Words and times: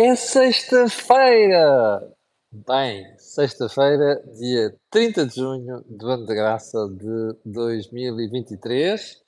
É 0.00 0.14
sexta-feira! 0.14 2.14
Bem, 2.52 3.18
sexta-feira, 3.18 4.22
dia 4.38 4.72
30 4.92 5.26
de 5.26 5.34
junho 5.34 5.84
do 5.88 6.06
ano 6.06 6.24
de 6.24 6.36
graça 6.36 6.88
de 6.88 7.36
2023. 7.44 9.20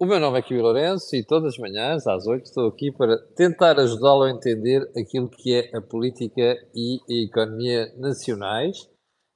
O 0.00 0.04
meu 0.04 0.18
nome 0.18 0.40
é 0.40 0.42
Kiwi 0.42 0.60
Lourenço 0.60 1.14
e 1.14 1.24
todas 1.24 1.54
as 1.54 1.58
manhãs, 1.58 2.08
às 2.08 2.26
8, 2.26 2.44
estou 2.44 2.66
aqui 2.66 2.90
para 2.90 3.16
tentar 3.36 3.78
ajudá-lo 3.78 4.24
a 4.24 4.32
entender 4.32 4.82
aquilo 4.98 5.30
que 5.30 5.54
é 5.54 5.76
a 5.76 5.80
política 5.80 6.56
e 6.74 6.98
a 7.08 7.24
economia 7.26 7.94
nacionais 7.96 8.90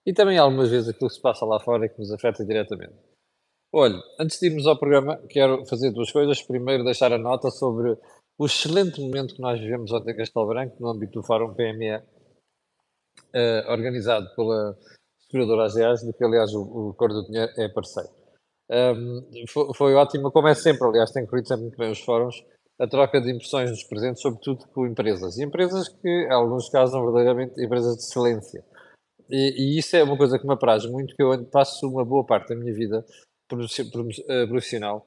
e 0.04 0.12
também 0.12 0.38
algumas 0.38 0.70
vezes 0.70 0.88
aquilo 0.88 1.09
que 1.09 1.14
se 1.14 1.22
passa 1.22 1.46
lá 1.46 1.61
fora 1.61 1.88
que 1.88 2.00
nos 2.00 2.11
afeta 2.11 2.45
diretamente. 2.45 2.96
Olha, 3.72 4.02
antes 4.18 4.40
de 4.40 4.46
irmos 4.46 4.66
ao 4.66 4.79
programa, 4.79 5.18
quero 5.29 5.64
fazer 5.66 5.93
duas 5.93 6.11
coisas. 6.11 6.43
Primeiro, 6.43 6.82
deixar 6.82 7.12
a 7.12 7.18
nota 7.18 7.48
sobre 7.48 7.96
o 8.39 8.46
excelente 8.46 9.00
momento 9.00 9.34
que 9.34 9.43
nós 9.43 9.59
vivemos 9.59 9.91
ontem 9.93 10.12
em 10.12 10.16
Castelo 10.16 10.46
Branco, 10.46 10.77
no 10.79 10.88
âmbito 10.88 11.20
do 11.20 11.27
Fórum 11.27 11.55
PME, 11.55 12.02
eh, 13.34 13.65
organizado 13.69 14.33
pela 14.37 14.79
seguradora 15.19 15.65
AGEAS, 15.65 16.02
de 16.02 16.12
que, 16.12 16.24
aliás, 16.24 16.55
o, 16.55 16.62
o 16.62 16.95
Cor 16.95 17.09
do 17.09 17.24
Dinheiro 17.24 17.52
é 17.56 17.69
parceiro. 17.69 18.09
Um, 18.70 19.27
foi, 19.48 19.74
foi 19.74 19.95
ótimo, 19.95 20.30
como 20.30 20.46
é 20.46 20.55
sempre, 20.55 20.87
aliás, 20.87 21.10
tem 21.10 21.27
corrido 21.27 21.48
sempre 21.48 21.62
muito 21.62 21.79
bem 21.79 21.91
os 21.91 22.01
fóruns, 22.01 22.37
a 22.79 22.87
troca 22.87 23.20
de 23.20 23.32
impressões 23.32 23.70
dos 23.70 23.82
presentes, 23.82 24.23
sobretudo 24.23 24.68
com 24.68 24.87
empresas. 24.87 25.37
E 25.37 25.45
empresas 25.45 25.88
que, 25.88 26.09
em 26.09 26.32
alguns 26.32 26.68
casos, 26.68 26.93
são 26.93 27.02
verdadeiramente 27.02 27.60
empresas 27.60 27.96
de 27.96 28.02
excelência. 28.02 28.65
E, 29.29 29.74
e 29.74 29.79
isso 29.79 29.96
é 29.96 30.02
uma 30.05 30.16
coisa 30.16 30.38
que 30.38 30.46
me 30.46 30.55
apraz 30.55 30.87
muito, 30.87 31.15
que 31.15 31.23
eu 31.23 31.45
passo 31.46 31.88
uma 31.88 32.05
boa 32.05 32.24
parte 32.24 32.51
da 32.51 32.55
minha 32.55 32.73
vida 32.73 33.05
eh, 33.51 34.46
profissional 34.46 35.07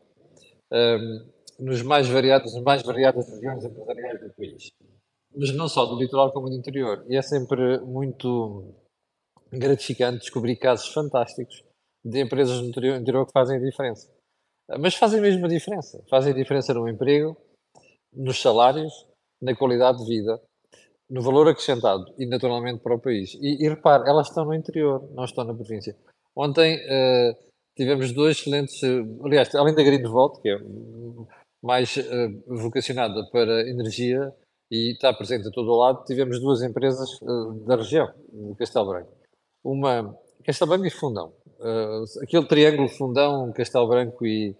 um, 0.72 1.26
nos 1.62 1.84
mais 1.84 2.08
variados, 2.08 2.54
nas 2.56 2.64
mais 2.64 2.82
variadas 2.82 3.30
regiões 3.30 3.64
empresariais 3.64 4.20
do 4.20 4.34
país. 4.34 4.72
Mas 5.36 5.54
não 5.56 5.70
só 5.70 5.86
do 5.86 5.98
litoral 5.98 6.32
como 6.34 6.50
do 6.50 6.56
interior. 6.56 7.06
E 7.08 7.16
é 7.16 7.22
sempre 7.22 7.80
muito 7.82 8.74
gratificante 9.52 10.20
descobrir 10.20 10.56
casos 10.58 10.92
fantásticos 10.92 11.64
de 12.04 12.20
empresas 12.20 12.60
no 12.60 12.68
interior, 12.68 13.00
interior 13.00 13.26
que 13.26 13.32
fazem 13.32 13.58
a 13.58 13.60
diferença. 13.60 14.12
Mas 14.80 14.96
fazem 14.96 15.22
mesmo 15.22 15.46
a 15.46 15.50
diferença. 15.50 16.04
Fazem 16.10 16.34
a 16.34 16.36
diferença 16.36 16.74
no 16.74 16.90
emprego, 16.90 17.38
nos 18.12 18.42
salários, 18.42 19.06
na 19.42 19.56
qualidade 19.56 20.00
de 20.00 20.06
vida, 20.06 20.42
no 21.10 21.22
valor 21.22 21.48
acrescentado 21.48 22.06
e 22.18 22.26
naturalmente 22.26 22.82
para 22.82 22.96
o 22.96 23.00
país. 23.00 23.36
E, 23.36 23.64
e 23.64 23.70
repare, 23.70 24.10
elas 24.10 24.30
estão 24.30 24.46
no 24.46 24.54
interior, 24.54 25.08
não 25.14 25.26
estão 25.26 25.44
na 25.44 25.54
província. 25.54 25.96
Ontem 26.36 26.78
uh, 26.78 27.36
tivemos 27.78 28.12
dois 28.14 28.38
excelentes, 28.38 28.82
uh, 28.82 29.26
aliás, 29.26 29.54
além 29.54 29.76
da 29.76 29.84
Greenvolt, 29.84 30.42
que 30.42 30.50
é 30.50 30.58
mais 31.62 31.96
uh, 31.98 32.44
vocacionada 32.48 33.24
para 33.32 33.70
energia 33.70 34.34
e 34.72 34.94
está 34.94 35.14
presente 35.14 35.48
a 35.48 35.52
todo 35.52 35.70
o 35.70 35.78
lado, 35.78 36.06
tivemos 36.06 36.40
duas 36.40 36.64
empresas 36.64 37.22
uh, 37.22 37.54
da 37.66 37.76
região, 37.76 38.12
de 38.32 38.56
Castelo 38.56 38.88
Branco. 38.88 39.12
Uma, 39.64 40.18
Castelo 40.44 40.70
Branco 40.70 40.86
e 40.86 40.90
Fundão. 40.90 41.34
Uh, 41.60 42.04
aquele 42.24 42.46
triângulo 42.46 42.88
Fundão, 42.88 43.52
Castelo 43.54 43.88
Branco 43.88 44.26
e, 44.26 44.56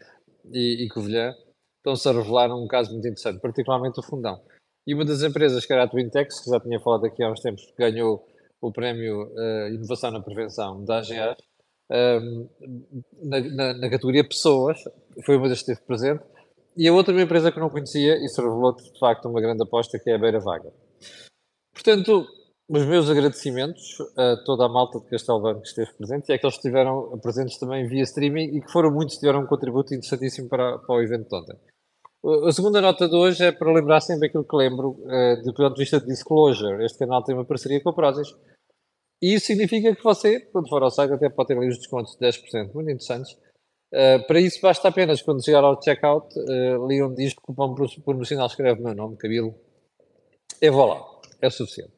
e, 0.52 0.86
e 0.86 0.90
Covilhã 0.90 1.34
estão-se 1.78 2.08
a 2.08 2.12
revelar 2.12 2.54
um 2.54 2.68
caso 2.68 2.92
muito 2.92 3.08
interessante, 3.08 3.40
particularmente 3.40 4.00
o 4.00 4.04
Fundão. 4.04 4.40
E 4.86 4.94
uma 4.94 5.06
das 5.06 5.24
empresas, 5.24 5.66
que 5.66 5.74
era 5.74 5.84
a 5.84 5.88
Twintex, 5.88 6.42
que 6.42 6.50
já 6.50 6.60
tinha 6.60 6.80
falado 6.80 7.06
aqui 7.06 7.24
há 7.24 7.32
uns 7.32 7.40
tempos, 7.40 7.66
que 7.66 7.78
ganhou 7.78 8.28
o 8.60 8.72
prémio 8.72 9.32
uh, 9.34 9.74
Inovação 9.74 10.12
na 10.12 10.22
Prevenção 10.22 10.84
da 10.84 11.00
AGA, 11.00 11.36
na, 13.22 13.40
na, 13.42 13.74
na, 13.74 13.90
categoria 13.90 14.26
Pessoas, 14.26 14.78
foi 15.26 15.36
uma 15.36 15.50
das 15.50 15.62
que 15.62 15.72
esteve 15.72 15.86
presente, 15.86 16.24
e 16.76 16.88
a 16.88 16.94
outra 16.94 17.14
uma 17.14 17.22
empresa 17.22 17.52
que 17.52 17.58
eu 17.58 17.64
não 17.64 17.70
conhecia 17.70 18.16
e 18.16 18.28
se 18.28 18.42
revelou 18.42 18.76
de 18.76 19.00
facto 19.00 19.28
uma 19.28 19.42
grande 19.42 19.64
aposta 19.64 20.00
que 20.00 20.10
é 20.10 20.16
a 20.16 20.20
Beira 20.20 20.40
Vaga. 20.40 20.72
Portanto, 21.74 22.26
os 22.70 22.86
meus 22.86 23.10
agradecimentos 23.10 23.98
a 24.18 24.38
toda 24.46 24.66
a 24.66 24.70
malta 24.70 25.00
de 25.00 25.06
Castelo 25.08 25.42
Branco 25.42 25.62
que 25.62 25.68
esteve 25.68 25.94
presente 25.94 26.30
e 26.30 26.34
àqueles 26.34 26.56
que 26.56 26.60
estiveram 26.60 27.20
presentes 27.20 27.58
também 27.58 27.88
via 27.88 28.04
streaming 28.04 28.56
e 28.56 28.62
que 28.62 28.72
foram 28.72 28.92
muitos 28.92 29.18
tiveram 29.18 29.42
um 29.42 29.48
contributo 29.48 29.94
interessantíssimo 29.94 30.48
para, 30.48 30.78
para 30.80 30.96
o 30.96 31.02
evento 31.02 31.28
de 31.28 31.36
ontem. 31.36 31.58
A 32.48 32.52
segunda 32.52 32.80
nota 32.80 33.10
de 33.10 33.16
hoje 33.16 33.44
é 33.44 33.52
para 33.52 33.74
lembrar 33.74 34.00
sempre 34.00 34.28
aquilo 34.28 34.46
que 34.46 34.56
lembro 34.56 34.92
uh, 34.92 35.42
do 35.44 35.54
ponto 35.54 35.74
de 35.74 35.82
vista 35.82 36.00
de 36.00 36.06
disclosure. 36.06 36.86
Este 36.86 37.00
canal 37.00 37.24
tem 37.24 37.36
uma 37.36 37.44
parceria 37.44 37.82
com 37.82 37.90
a 37.90 37.94
Prozis 37.94 38.30
e 39.22 39.36
isso 39.36 39.48
significa 39.48 39.96
que 39.96 40.04
você, 40.04 40.40
quando 40.40 40.70
for 40.70 40.82
ao 40.82 40.90
site, 40.90 41.14
até 41.14 41.30
pode 41.30 41.48
ter 41.48 41.58
ali 41.58 41.68
os 41.68 41.78
descontos 41.78 42.16
de 42.18 42.26
10%, 42.26 42.74
muito 42.74 42.90
interessantes, 42.90 43.38
Uh, 43.94 44.26
para 44.26 44.40
isso 44.40 44.62
basta 44.62 44.88
apenas, 44.88 45.22
quando 45.22 45.44
chegar 45.44 45.64
ao 45.64 45.82
checkout, 45.82 46.34
uh, 46.40 46.88
li 46.88 47.02
onde 47.02 47.16
diz 47.16 47.34
que 47.34 47.40
o 47.40 47.44
cupom 47.44 47.76
promocional 48.04 48.48
escreve 48.48 48.80
o 48.80 48.84
meu 48.84 48.96
nome, 48.96 49.18
Cabilo. 49.18 49.54
Eu 50.62 50.74
vou 50.74 50.86
lá. 50.86 51.22
É 51.42 51.50
suficiente. 51.50 51.92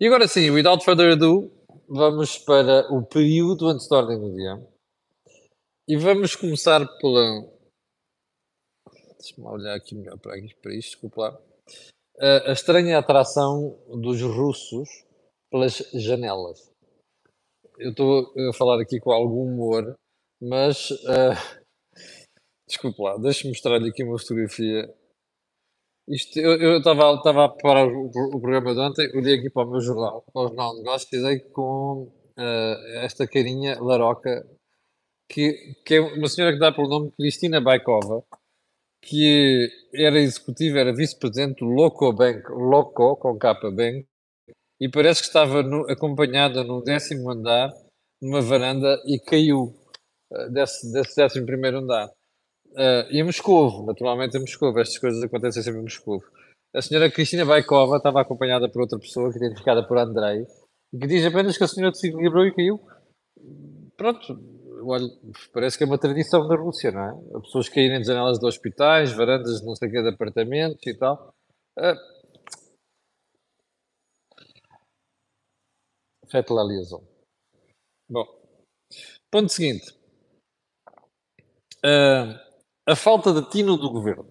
E 0.00 0.06
agora 0.06 0.26
sim, 0.26 0.50
without 0.50 0.84
further 0.84 1.12
ado, 1.12 1.52
vamos 1.88 2.38
para 2.38 2.92
o 2.92 3.04
período 3.04 3.68
antes 3.68 3.86
da 3.88 3.98
ordem 3.98 4.18
do 4.18 4.34
dia. 4.34 4.60
E 5.86 5.96
vamos 5.96 6.34
começar 6.34 6.84
pela... 6.98 7.46
Deixa-me 9.18 9.46
olhar 9.46 9.74
aqui 9.74 9.94
melhor 9.94 10.18
para, 10.18 10.36
isto, 10.38 10.58
para 10.60 10.74
isto, 10.74 10.90
desculpa 10.90 11.20
lá. 11.22 11.40
Uh, 12.16 12.48
a 12.48 12.52
estranha 12.52 12.98
atração 12.98 13.78
dos 14.00 14.20
russos 14.20 14.88
pelas 15.50 15.76
janelas. 15.94 16.72
Eu 17.78 17.90
estou 17.90 18.32
a 18.48 18.52
falar 18.52 18.80
aqui 18.80 18.98
com 18.98 19.12
algum 19.12 19.44
humor, 19.46 19.94
mas, 20.40 20.90
uh, 20.90 21.34
desculpe 22.68 23.02
lá, 23.02 23.16
deixe-me 23.16 23.50
mostrar-lhe 23.50 23.88
aqui 23.88 24.04
uma 24.04 24.18
fotografia. 24.18 24.92
Isto, 26.06 26.38
eu 26.38 26.78
estava 26.78 27.14
a 27.14 27.48
preparar 27.48 27.88
o, 27.88 28.06
o, 28.06 28.40
programa 28.40 28.74
de 28.74 28.80
ontem, 28.80 29.16
olhei 29.16 29.38
aqui 29.38 29.48
para 29.48 29.66
o 29.66 29.70
meu 29.70 29.80
jornal, 29.80 30.22
para 30.32 30.42
o 30.42 30.48
Jornal 30.48 30.72
de 30.72 30.78
Negócios, 30.78 31.12
e 31.12 31.22
dei 31.22 31.38
com 31.40 32.12
uh, 32.38 32.98
esta 33.02 33.26
carinha 33.26 33.80
laroca, 33.80 34.46
que, 35.28 35.74
que 35.84 35.94
é 35.94 36.00
uma 36.00 36.28
senhora 36.28 36.52
que 36.52 36.60
dá 36.60 36.70
pelo 36.72 36.88
nome 36.88 37.12
Cristina 37.12 37.60
Baikova, 37.60 38.22
que 39.02 39.70
era 39.94 40.18
executiva, 40.18 40.78
era 40.78 40.94
vice-presidente 40.94 41.60
do 41.60 41.66
Loco 41.66 42.12
Bank, 42.12 42.42
Loco, 42.50 43.16
com 43.16 43.38
capa 43.38 43.70
Bank, 43.70 44.06
e 44.80 44.88
parece 44.88 45.20
que 45.20 45.28
estava 45.28 45.62
no, 45.62 45.90
acompanhada 45.90 46.64
no 46.64 46.82
décimo 46.82 47.30
andar, 47.30 47.70
numa 48.20 48.40
varanda, 48.40 49.00
e 49.06 49.18
caiu 49.18 49.74
desse, 50.50 50.92
desse 50.92 51.16
décimo 51.16 51.46
primeiro 51.46 51.78
andar. 51.78 52.08
Uh, 52.72 53.06
e 53.10 53.20
em 53.20 53.22
Moscou, 53.22 53.84
naturalmente 53.86 54.36
em 54.36 54.40
Moscou, 54.40 54.76
estas 54.78 54.98
coisas 54.98 55.22
acontecem 55.22 55.62
sempre 55.62 55.80
em 55.80 55.84
Moscou. 55.84 56.22
A 56.74 56.82
senhora 56.82 57.10
Cristina 57.10 57.44
Baikova 57.44 57.98
estava 57.98 58.20
acompanhada 58.20 58.68
por 58.68 58.82
outra 58.82 58.98
pessoa, 58.98 59.30
é 59.32 59.36
identificada 59.36 59.86
por 59.86 59.96
Andrei, 59.96 60.44
que 60.90 61.06
diz 61.06 61.24
apenas 61.24 61.56
que 61.56 61.62
a 61.62 61.68
senhora 61.68 61.94
se 61.94 62.08
equilibrou 62.08 62.44
e 62.44 62.54
caiu. 62.54 62.80
Pronto, 63.96 64.36
olha, 64.82 65.06
parece 65.52 65.78
que 65.78 65.84
é 65.84 65.86
uma 65.86 65.98
tradição 65.98 66.48
da 66.48 66.56
Rússia, 66.56 66.90
não 66.90 67.36
é? 67.36 67.40
Pessoas 67.42 67.68
caírem 67.68 68.00
de 68.00 68.08
janelas 68.08 68.40
de 68.40 68.46
hospitais, 68.46 69.12
varandas 69.12 69.60
de 69.60 69.66
não 69.66 69.76
sei 69.76 69.88
o 69.88 69.92
que, 69.92 70.02
de 70.02 70.08
apartamentos 70.08 70.84
e 70.84 70.94
tal. 70.94 71.32
Uh, 71.78 72.14
Faites 76.28 76.50
la 76.50 76.64
liaison. 76.64 77.06
Bom, 78.08 78.26
ponto 79.30 79.52
seguinte. 79.52 80.03
Uh, 81.84 82.34
a 82.86 82.96
falta 82.96 83.32
de 83.32 83.48
tino 83.50 83.76
do 83.76 83.90
governo. 83.90 84.26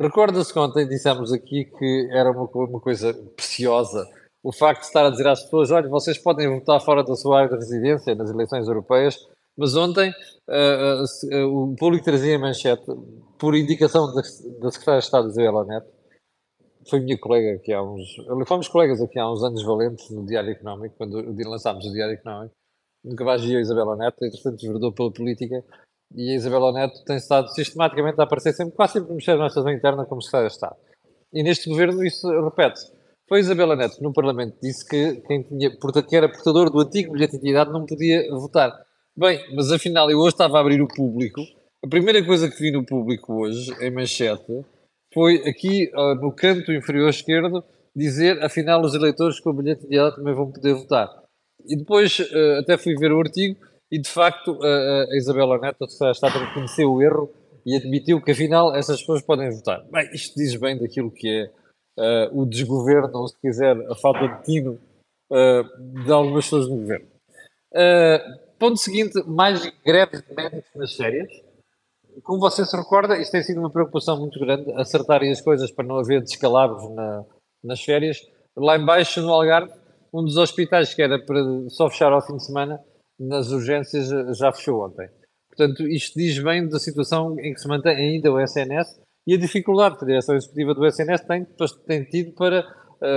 Recorda-se 0.00 0.52
que 0.52 0.58
ontem 0.58 0.88
dissemos 0.88 1.32
aqui 1.32 1.66
que 1.66 2.08
era 2.10 2.30
uma, 2.30 2.48
uma, 2.50 2.80
coisa 2.80 3.12
preciosa 3.36 4.06
o 4.42 4.52
facto 4.52 4.80
de 4.80 4.86
estar 4.86 5.06
a 5.06 5.10
dizer 5.10 5.28
às 5.28 5.42
pessoas: 5.42 5.70
olha, 5.70 5.88
vocês 5.88 6.18
podem 6.18 6.48
votar 6.48 6.80
fora 6.80 7.04
da 7.04 7.14
sua 7.14 7.40
área 7.40 7.50
de 7.50 7.56
residência 7.56 8.14
nas 8.14 8.30
eleições 8.30 8.66
europeias, 8.66 9.18
mas 9.56 9.76
ontem 9.76 10.10
uh, 10.48 11.36
uh, 11.36 11.72
o 11.72 11.76
público 11.76 12.04
trazia 12.04 12.38
manchete, 12.38 12.84
por 13.38 13.54
indicação 13.54 14.06
da, 14.06 14.22
da 14.60 14.70
Secretária 14.70 15.00
de 15.00 15.04
Estado 15.04 15.28
Isabela 15.28 15.64
Neto, 15.64 15.88
foi 16.88 17.00
minha 17.00 17.18
colega 17.18 17.56
aqui 17.56 17.72
há 17.72 17.82
uns. 17.82 18.16
Fomos 18.46 18.68
colegas 18.68 19.00
aqui 19.00 19.18
há 19.18 19.30
uns 19.30 19.44
anos 19.44 19.62
valentes 19.62 20.10
no 20.10 20.26
Diário 20.26 20.50
Económico, 20.50 20.96
quando 20.96 21.22
lançámos 21.46 21.84
o 21.84 21.92
Diário 21.92 22.14
Económico. 22.14 22.54
Nunca 23.04 23.24
mais 23.24 23.44
vi 23.44 23.56
a 23.56 23.60
Isabela 23.60 23.96
Neto, 23.96 24.24
entretanto, 24.24 24.56
desverdou 24.56 24.92
pela 24.92 25.12
política 25.12 25.64
e 26.14 26.30
a 26.30 26.34
Isabela 26.34 26.72
Neto 26.72 27.04
tem 27.04 27.16
estado 27.16 27.48
sistematicamente 27.54 28.20
a 28.20 28.24
aparecer 28.24 28.52
sempre, 28.52 28.74
quase 28.74 28.94
sempre 28.94 29.14
mexer 29.14 29.36
na 29.36 29.46
estação 29.46 29.70
interna 29.70 30.04
como 30.04 30.22
secretária 30.22 30.48
de 30.48 30.54
Estado. 30.54 30.76
E 31.32 31.42
neste 31.42 31.68
governo 31.68 32.04
isso 32.04 32.28
repete-se. 32.42 32.92
Foi 33.28 33.40
Isabela 33.40 33.76
Neto 33.76 33.96
que 33.96 34.02
no 34.02 34.12
Parlamento 34.12 34.56
disse 34.62 34.86
que 34.86 35.22
quem 35.26 35.42
tinha, 35.42 35.70
que 35.70 36.16
era 36.16 36.28
portador 36.28 36.70
do 36.70 36.80
antigo 36.80 37.12
bilhete 37.12 37.32
de 37.32 37.38
identidade 37.38 37.72
não 37.72 37.86
podia 37.86 38.28
votar. 38.30 38.72
Bem, 39.16 39.40
mas 39.54 39.70
afinal 39.72 40.10
eu 40.10 40.18
hoje 40.18 40.34
estava 40.34 40.58
a 40.58 40.60
abrir 40.60 40.82
o 40.82 40.88
público. 40.88 41.40
A 41.84 41.88
primeira 41.88 42.24
coisa 42.24 42.50
que 42.50 42.58
vi 42.58 42.70
no 42.70 42.84
público 42.84 43.32
hoje, 43.42 43.72
em 43.80 43.90
manchete, 43.90 44.64
foi 45.12 45.36
aqui 45.48 45.90
uh, 45.94 46.14
no 46.14 46.32
canto 46.32 46.72
inferior 46.72 47.10
esquerdo 47.10 47.64
dizer 47.94 48.42
afinal 48.42 48.80
os 48.82 48.94
eleitores 48.94 49.40
com 49.40 49.50
o 49.50 49.54
bilhete 49.54 49.80
de 49.82 49.86
identidade 49.86 50.16
também 50.16 50.34
vão 50.34 50.50
poder 50.50 50.74
votar. 50.74 51.08
E 51.66 51.76
depois 51.76 52.18
uh, 52.18 52.58
até 52.60 52.76
fui 52.76 52.94
ver 52.96 53.12
o 53.12 53.20
artigo 53.20 53.56
e 53.92 53.98
de 53.98 54.08
facto 54.08 54.58
a, 54.62 55.04
a 55.12 55.16
Isabela 55.16 55.58
Neto 55.58 55.84
está 55.84 56.28
a 56.28 56.30
reconhecer 56.30 56.86
o 56.86 57.02
erro 57.02 57.30
e 57.66 57.76
admitiu 57.76 58.22
que 58.22 58.30
afinal 58.30 58.74
essas 58.74 59.00
pessoas 59.00 59.20
podem 59.20 59.50
votar. 59.50 59.84
Bem, 59.92 60.10
isto 60.14 60.34
diz 60.34 60.56
bem 60.56 60.78
daquilo 60.78 61.10
que 61.10 61.28
é 61.28 62.30
uh, 62.30 62.40
o 62.40 62.46
desgoverno, 62.46 63.10
ou 63.12 63.28
se 63.28 63.38
quiser, 63.38 63.76
a 63.90 63.94
falta 63.94 64.26
de 64.26 64.44
tino 64.44 64.80
uh, 65.30 66.02
de 66.04 66.10
algumas 66.10 66.46
pessoas 66.46 66.68
no 66.68 66.76
governo. 66.76 67.06
Uh, 67.72 68.38
ponto 68.58 68.78
seguinte, 68.78 69.22
mais 69.26 69.60
greves 69.84 70.22
de 70.22 70.34
médicos 70.34 70.70
nas 70.74 70.94
férias. 70.94 71.30
Como 72.22 72.40
você 72.40 72.64
se 72.64 72.76
recorda, 72.76 73.16
isto 73.18 73.32
tem 73.32 73.42
sido 73.42 73.60
uma 73.60 73.70
preocupação 73.70 74.18
muito 74.18 74.40
grande, 74.40 74.72
acertarem 74.72 75.30
as 75.30 75.40
coisas 75.40 75.70
para 75.70 75.86
não 75.86 75.98
haver 75.98 76.20
descalabros 76.22 76.88
na, 76.94 77.24
nas 77.62 77.82
férias. 77.82 78.18
Lá 78.56 78.76
embaixo, 78.76 79.20
no 79.20 79.32
Algarve, 79.32 79.72
um 80.12 80.24
dos 80.24 80.36
hospitais 80.36 80.92
que 80.92 81.02
era 81.02 81.18
para 81.18 81.40
só 81.68 81.88
fechar 81.88 82.12
ao 82.12 82.20
fim 82.20 82.36
de 82.36 82.44
semana, 82.44 82.80
nas 83.18 83.50
urgências 83.50 84.08
já 84.36 84.52
fechou 84.52 84.84
ontem. 84.84 85.08
Portanto, 85.48 85.86
isto 85.86 86.18
diz 86.18 86.42
bem 86.42 86.68
da 86.68 86.78
situação 86.78 87.38
em 87.38 87.52
que 87.52 87.60
se 87.60 87.68
mantém 87.68 87.94
ainda 87.94 88.32
o 88.32 88.40
SNS 88.40 89.00
e 89.26 89.34
a 89.34 89.38
dificuldade 89.38 89.98
que 89.98 90.04
a 90.04 90.08
direção 90.08 90.34
executiva 90.34 90.74
do 90.74 90.86
SNS 90.86 91.20
tem, 91.22 91.46
tem 91.86 92.04
tido 92.04 92.32
para 92.32 92.64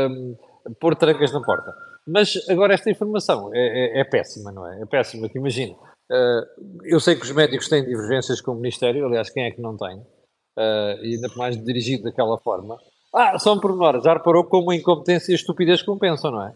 um, 0.09 0.35
pôr 0.79 0.95
trancas 0.95 1.31
na 1.31 1.41
porta. 1.41 1.73
Mas 2.07 2.37
agora 2.49 2.73
esta 2.73 2.91
informação 2.91 3.49
é, 3.53 3.97
é, 3.97 4.01
é 4.01 4.03
péssima, 4.03 4.51
não 4.51 4.67
é? 4.67 4.81
É 4.81 4.85
péssima, 4.85 5.29
que 5.29 5.39
imagina. 5.39 5.73
Uh, 6.11 6.83
eu 6.83 6.99
sei 6.99 7.15
que 7.15 7.23
os 7.23 7.31
médicos 7.31 7.67
têm 7.67 7.83
divergências 7.83 8.41
com 8.41 8.51
o 8.51 8.55
Ministério, 8.55 9.05
aliás, 9.05 9.29
quem 9.29 9.45
é 9.45 9.51
que 9.51 9.61
não 9.61 9.75
tem? 9.75 9.97
Uh, 9.97 11.01
e 11.01 11.15
ainda 11.15 11.29
mais 11.35 11.57
dirigido 11.63 12.03
daquela 12.03 12.37
forma. 12.37 12.77
Ah, 13.13 13.39
só 13.39 13.53
um 13.53 13.59
pormenor, 13.59 14.01
já 14.03 14.13
reparou 14.13 14.43
como 14.43 14.71
a 14.71 14.75
incompetência 14.75 15.31
e 15.31 15.33
a 15.33 15.37
estupidez 15.37 15.81
compensam, 15.81 16.31
não 16.31 16.43
é? 16.45 16.53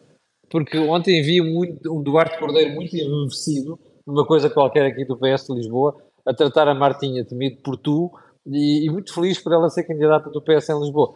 Porque 0.49 0.77
ontem 0.77 1.21
vi 1.21 1.41
muito, 1.41 1.93
um 1.93 2.01
Duarte 2.01 2.39
Cordeiro 2.39 2.73
muito 2.73 2.95
envelhecido 2.95 3.79
numa 4.05 4.25
coisa 4.25 4.49
qualquer 4.49 4.85
aqui 4.87 5.05
do 5.05 5.17
PS 5.17 5.47
de 5.47 5.53
Lisboa, 5.53 5.95
a 6.25 6.33
tratar 6.33 6.67
a 6.67 6.73
Martinha 6.73 7.23
temido 7.23 7.61
por 7.61 7.77
tu 7.77 8.11
e, 8.45 8.85
e, 8.85 8.89
muito 8.89 9.13
feliz 9.13 9.39
por 9.39 9.53
ela 9.53 9.69
ser 9.69 9.83
candidata 9.83 10.29
do 10.29 10.41
PS 10.41 10.69
em 10.69 10.79
Lisboa. 10.79 11.15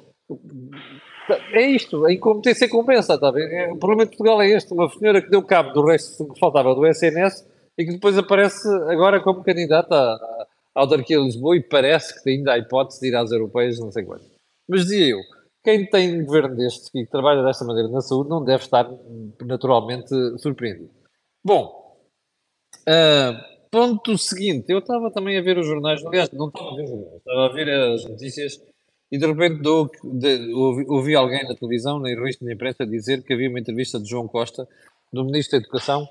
É 1.52 1.62
isto, 1.66 2.06
a 2.06 2.14
incompetência 2.14 2.70
compensa, 2.70 3.16
está? 3.16 3.32
É, 3.36 3.72
o 3.72 3.78
problema 3.78 4.04
de 4.06 4.10
Portugal 4.10 4.42
é 4.42 4.50
este, 4.50 4.74
uma 4.74 4.90
senhora 4.90 5.22
que 5.22 5.30
deu 5.30 5.42
cabo 5.42 5.72
do 5.72 5.86
resto 5.86 6.28
que 6.32 6.40
faltava 6.40 6.76
do 6.76 6.86
SNS 6.86 7.48
e 7.78 7.86
que 7.86 7.94
depois 7.94 8.18
aparece 8.18 8.68
agora 8.90 9.22
como 9.22 9.44
candidata 9.44 9.96
à, 9.96 10.48
à 10.76 10.82
autarquia 10.82 11.18
de 11.18 11.24
Lisboa 11.24 11.56
e 11.56 11.62
parece 11.62 12.22
que 12.22 12.30
ainda 12.30 12.54
há 12.54 12.60
hipótese 12.60 13.00
de 13.00 13.08
ir 13.08 13.16
às 13.16 13.32
europeias, 13.32 13.80
não 13.80 13.92
sei 13.92 14.04
quanto. 14.04 14.26
Mas 14.68 14.82
dizia 14.82 15.08
eu, 15.08 15.20
quem 15.64 15.90
tem 15.90 16.26
governo 16.26 16.56
deste 16.56 16.90
e 16.96 17.06
trabalha 17.08 17.44
desta 17.44 17.66
maneira 17.66 17.90
na 17.90 18.02
saúde 18.02 18.30
não 18.30 18.44
deve 18.44 18.64
estar 18.64 18.90
naturalmente 19.42 20.10
surpreendido. 20.40 20.92
Bom, 21.44 21.84
Uh, 22.82 23.40
ponto 23.72 24.18
seguinte, 24.18 24.66
eu 24.70 24.80
estava 24.80 25.10
também 25.10 25.38
a 25.38 25.42
ver 25.42 25.58
os 25.58 25.66
jornais, 25.66 26.06
aliás, 26.06 26.30
não 26.32 26.48
estava 26.48 26.72
a 26.72 26.76
ver 26.76 26.84
os 26.84 26.90
jornais, 26.90 27.16
estava 27.16 27.46
a 27.46 27.54
ver 27.54 27.70
as 27.70 28.06
notícias 28.06 28.62
e 29.12 29.18
de 29.18 29.26
repente 29.26 29.62
dou, 29.62 29.90
de, 30.04 30.54
ouvi, 30.54 30.86
ouvi, 30.88 31.16
alguém 31.16 31.48
na 31.48 31.56
televisão, 31.56 32.00
na 32.00 32.10
revista 32.10 32.44
de 32.44 32.54
imprensa, 32.54 32.86
dizer 32.86 33.24
que 33.24 33.34
havia 33.34 33.50
uma 33.50 33.60
entrevista 33.60 34.00
de 34.00 34.10
João 34.10 34.28
Costa, 34.28 34.68
do 35.12 35.24
Ministro 35.24 35.58
da 35.58 35.64
Educação, 35.64 36.08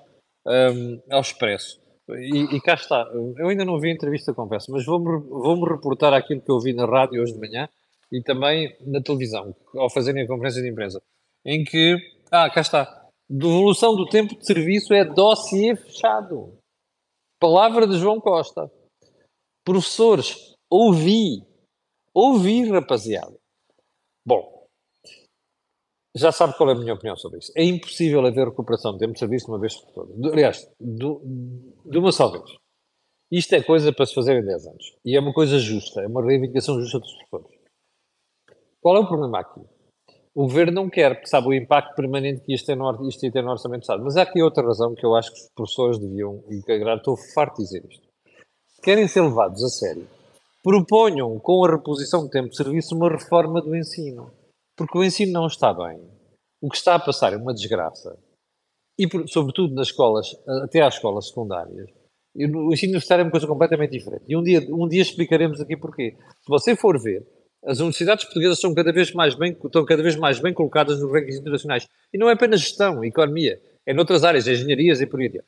um, 0.46 1.00
ao 1.10 1.20
Expresso. 1.20 1.80
E, 2.10 2.56
e, 2.56 2.60
cá 2.60 2.74
está, 2.74 3.08
eu 3.38 3.48
ainda 3.48 3.64
não 3.64 3.78
vi 3.78 3.90
a 3.90 3.94
entrevista, 3.94 4.32
confesso, 4.32 4.70
mas 4.70 4.84
vou-me 4.84 5.20
vou 5.28 5.64
reportar 5.64 6.12
aquilo 6.14 6.40
que 6.40 6.50
eu 6.50 6.58
vi 6.58 6.72
na 6.72 6.86
rádio 6.86 7.22
hoje 7.22 7.32
de 7.32 7.38
manhã 7.38 7.68
e 8.12 8.22
também 8.22 8.76
na 8.82 9.02
televisão, 9.02 9.56
ao 9.74 9.88
fazerem 9.88 10.22
a 10.22 10.26
conferência 10.26 10.60
de 10.60 10.68
imprensa, 10.68 11.02
em 11.44 11.64
que, 11.64 11.96
ah, 12.30 12.50
cá 12.50 12.60
está, 12.60 13.08
devolução 13.28 13.96
do 13.96 14.06
tempo 14.06 14.36
de 14.36 14.46
serviço 14.46 14.92
é 14.92 15.04
dossiê 15.04 15.74
fechado. 15.74 16.58
Palavra 17.40 17.86
de 17.86 17.98
João 17.98 18.20
Costa. 18.20 18.70
Professores, 19.64 20.54
ouvi. 20.70 21.42
Ouvi, 22.14 22.68
rapaziada. 22.68 23.34
Bom, 24.24 24.66
já 26.14 26.30
sabe 26.30 26.56
qual 26.56 26.68
é 26.68 26.72
a 26.74 26.78
minha 26.78 26.92
opinião 26.92 27.16
sobre 27.16 27.38
isso. 27.38 27.50
É 27.56 27.64
impossível 27.64 28.24
haver 28.26 28.48
recuperação 28.48 28.92
de 28.92 28.98
tempo 28.98 29.14
de 29.14 29.18
serviço 29.18 29.46
de 29.46 29.52
uma 29.52 29.58
vez 29.58 29.74
por 29.76 29.92
todas. 29.92 30.32
Aliás, 30.32 30.68
de, 30.78 31.06
de 31.86 31.98
uma 31.98 32.12
só 32.12 32.28
vez. 32.28 32.44
Isto 33.30 33.54
é 33.54 33.62
coisa 33.62 33.90
para 33.92 34.04
se 34.04 34.14
fazer 34.14 34.38
em 34.38 34.44
10 34.44 34.66
anos. 34.66 34.96
E 35.06 35.16
é 35.16 35.20
uma 35.20 35.32
coisa 35.32 35.58
justa, 35.58 36.02
é 36.02 36.06
uma 36.06 36.22
reivindicação 36.22 36.78
justa 36.78 36.98
dos 36.98 37.12
professores. 37.14 37.61
Qual 38.82 38.96
é 38.96 39.00
o 39.00 39.06
problema 39.06 39.38
aqui? 39.38 39.60
O 40.34 40.44
governo 40.44 40.72
não 40.72 40.90
quer, 40.90 41.14
porque 41.14 41.28
sabe 41.28 41.46
o 41.46 41.54
impacto 41.54 41.94
permanente 41.94 42.40
que 42.40 42.54
isto 42.54 42.66
tem 42.66 42.74
no, 42.74 43.08
isto 43.08 43.30
tem 43.30 43.42
no 43.42 43.50
Orçamento 43.50 43.80
de 43.80 43.84
Estado. 43.84 44.02
Mas 44.02 44.16
há 44.16 44.22
aqui 44.22 44.42
outra 44.42 44.66
razão 44.66 44.94
que 44.94 45.06
eu 45.06 45.14
acho 45.14 45.32
que 45.32 45.38
os 45.38 45.48
professores 45.54 45.98
deviam, 45.98 46.42
e 46.50 46.60
que 46.62 46.72
agora 46.72 46.96
estou 46.96 47.16
farto 47.34 47.58
de 47.58 47.64
dizer 47.64 47.84
isto. 47.88 48.08
Querem 48.82 49.06
ser 49.06 49.20
levados 49.20 49.62
a 49.62 49.68
sério, 49.68 50.08
proponham 50.62 51.38
com 51.38 51.64
a 51.64 51.70
reposição 51.70 52.24
de 52.24 52.30
tempo 52.30 52.48
de 52.48 52.56
serviço 52.56 52.96
uma 52.96 53.10
reforma 53.10 53.60
do 53.60 53.76
ensino. 53.76 54.32
Porque 54.76 54.98
o 54.98 55.04
ensino 55.04 55.32
não 55.32 55.46
está 55.46 55.72
bem. 55.72 56.00
O 56.60 56.68
que 56.68 56.76
está 56.76 56.94
a 56.94 56.98
passar 56.98 57.32
é 57.34 57.36
uma 57.36 57.52
desgraça. 57.52 58.18
E, 58.98 59.06
sobretudo, 59.28 59.74
nas 59.74 59.88
escolas, 59.88 60.34
até 60.64 60.80
às 60.80 60.94
escolas 60.94 61.28
secundárias. 61.28 61.90
O 62.34 62.72
ensino 62.72 62.92
universitário 62.92 63.22
é 63.22 63.24
uma 63.24 63.30
coisa 63.30 63.46
completamente 63.46 63.90
diferente. 63.90 64.24
E 64.26 64.36
um 64.36 64.42
dia, 64.42 64.60
um 64.70 64.88
dia 64.88 65.02
explicaremos 65.02 65.60
aqui 65.60 65.76
porquê. 65.76 66.16
Se 66.40 66.48
você 66.48 66.74
for 66.74 67.00
ver, 67.00 67.26
as 67.64 67.78
universidades 67.78 68.24
portuguesas 68.24 68.60
são 68.60 68.74
cada 68.74 68.92
vez 68.92 69.12
mais 69.12 69.34
bem, 69.34 69.52
estão 69.52 69.84
cada 69.84 70.02
vez 70.02 70.16
mais 70.16 70.40
bem 70.40 70.52
colocadas 70.52 71.00
nos 71.00 71.12
rankings 71.12 71.38
internacionais. 71.38 71.88
E 72.12 72.18
não 72.18 72.28
é 72.28 72.32
apenas 72.32 72.60
gestão, 72.60 73.04
economia, 73.04 73.60
é 73.86 73.94
noutras 73.94 74.24
áreas, 74.24 74.48
engenharias 74.48 75.00
e 75.00 75.06
por 75.06 75.20
aí 75.20 75.26
adiante. 75.26 75.46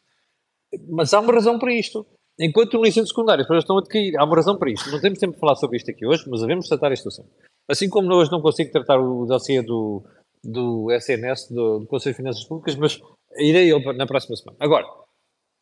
Mas 0.88 1.12
há 1.12 1.20
uma 1.20 1.32
razão 1.32 1.58
para 1.58 1.72
isto. 1.72 2.06
Enquanto 2.38 2.78
no 2.78 2.86
ensino 2.86 3.06
secundário 3.06 3.42
as 3.42 3.46
pessoas 3.46 3.64
estão 3.64 3.78
a 3.78 3.80
decair, 3.80 4.16
há 4.18 4.24
uma 4.24 4.36
razão 4.36 4.56
para 4.56 4.70
isto. 4.70 4.90
Não 4.90 5.00
temos 5.00 5.18
tempo 5.18 5.34
de 5.34 5.40
falar 5.40 5.54
sobre 5.56 5.76
isto 5.76 5.90
aqui 5.90 6.06
hoje, 6.06 6.24
mas 6.28 6.40
devemos 6.40 6.68
tratar 6.68 6.92
isto 6.92 7.08
assim. 7.08 7.22
Assim 7.68 7.88
como 7.88 8.12
hoje 8.12 8.30
não 8.30 8.40
consigo 8.40 8.72
tratar 8.72 8.98
o 8.98 9.24
dossiê 9.24 9.62
do, 9.62 10.04
do 10.42 10.90
SNS, 10.92 11.52
do, 11.52 11.80
do 11.80 11.86
Conselho 11.86 12.12
de 12.12 12.16
Finanças 12.16 12.44
Públicas, 12.44 12.76
mas 12.76 13.00
irei 13.38 13.72
na 13.94 14.06
próxima 14.06 14.36
semana. 14.36 14.56
Agora, 14.60 14.84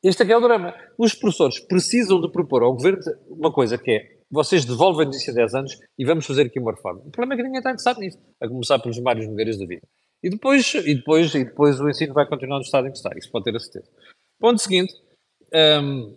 este 0.03 0.23
aqui 0.23 0.33
é 0.33 0.37
o 0.37 0.41
drama. 0.41 0.75
Os 0.99 1.15
professores 1.15 1.61
precisam 1.61 2.21
de 2.21 2.31
propor 2.31 2.63
ao 2.63 2.73
governo 2.75 3.01
uma 3.29 3.53
coisa 3.53 3.79
que 3.79 3.91
é 3.91 4.22
vocês 4.33 4.65
devolvem-nos 4.65 5.17
isso 5.17 5.31
a 5.31 5.35
10 5.35 5.55
anos 5.55 5.79
e 5.99 6.07
vamos 6.07 6.25
fazer 6.25 6.47
aqui 6.47 6.59
uma 6.59 6.73
reforma. 6.73 7.03
O 7.05 7.11
problema 7.11 7.35
é 7.35 7.37
que 7.37 7.43
ninguém 7.43 7.59
está 7.59 7.71
interessado 7.71 8.01
nisso, 8.01 8.19
a 8.41 8.49
começar 8.49 8.79
pelos 8.79 8.99
Mários 8.99 9.29
Nogueiras 9.29 9.59
da 9.59 9.67
vida. 9.67 9.83
E 10.23 10.31
depois, 10.31 10.73
e, 10.75 10.95
depois, 10.95 11.35
e 11.35 11.45
depois 11.45 11.79
o 11.79 11.89
ensino 11.89 12.15
vai 12.15 12.27
continuar 12.27 12.57
no 12.57 12.63
estado 12.63 12.87
em 12.87 12.91
que 12.91 12.97
está, 12.97 13.11
isso 13.15 13.31
pode 13.31 13.45
ter 13.45 13.55
a 13.55 13.61
certeza. 13.61 13.91
Ponto 14.41 14.59
seguinte, 14.59 14.95
um, 15.83 16.17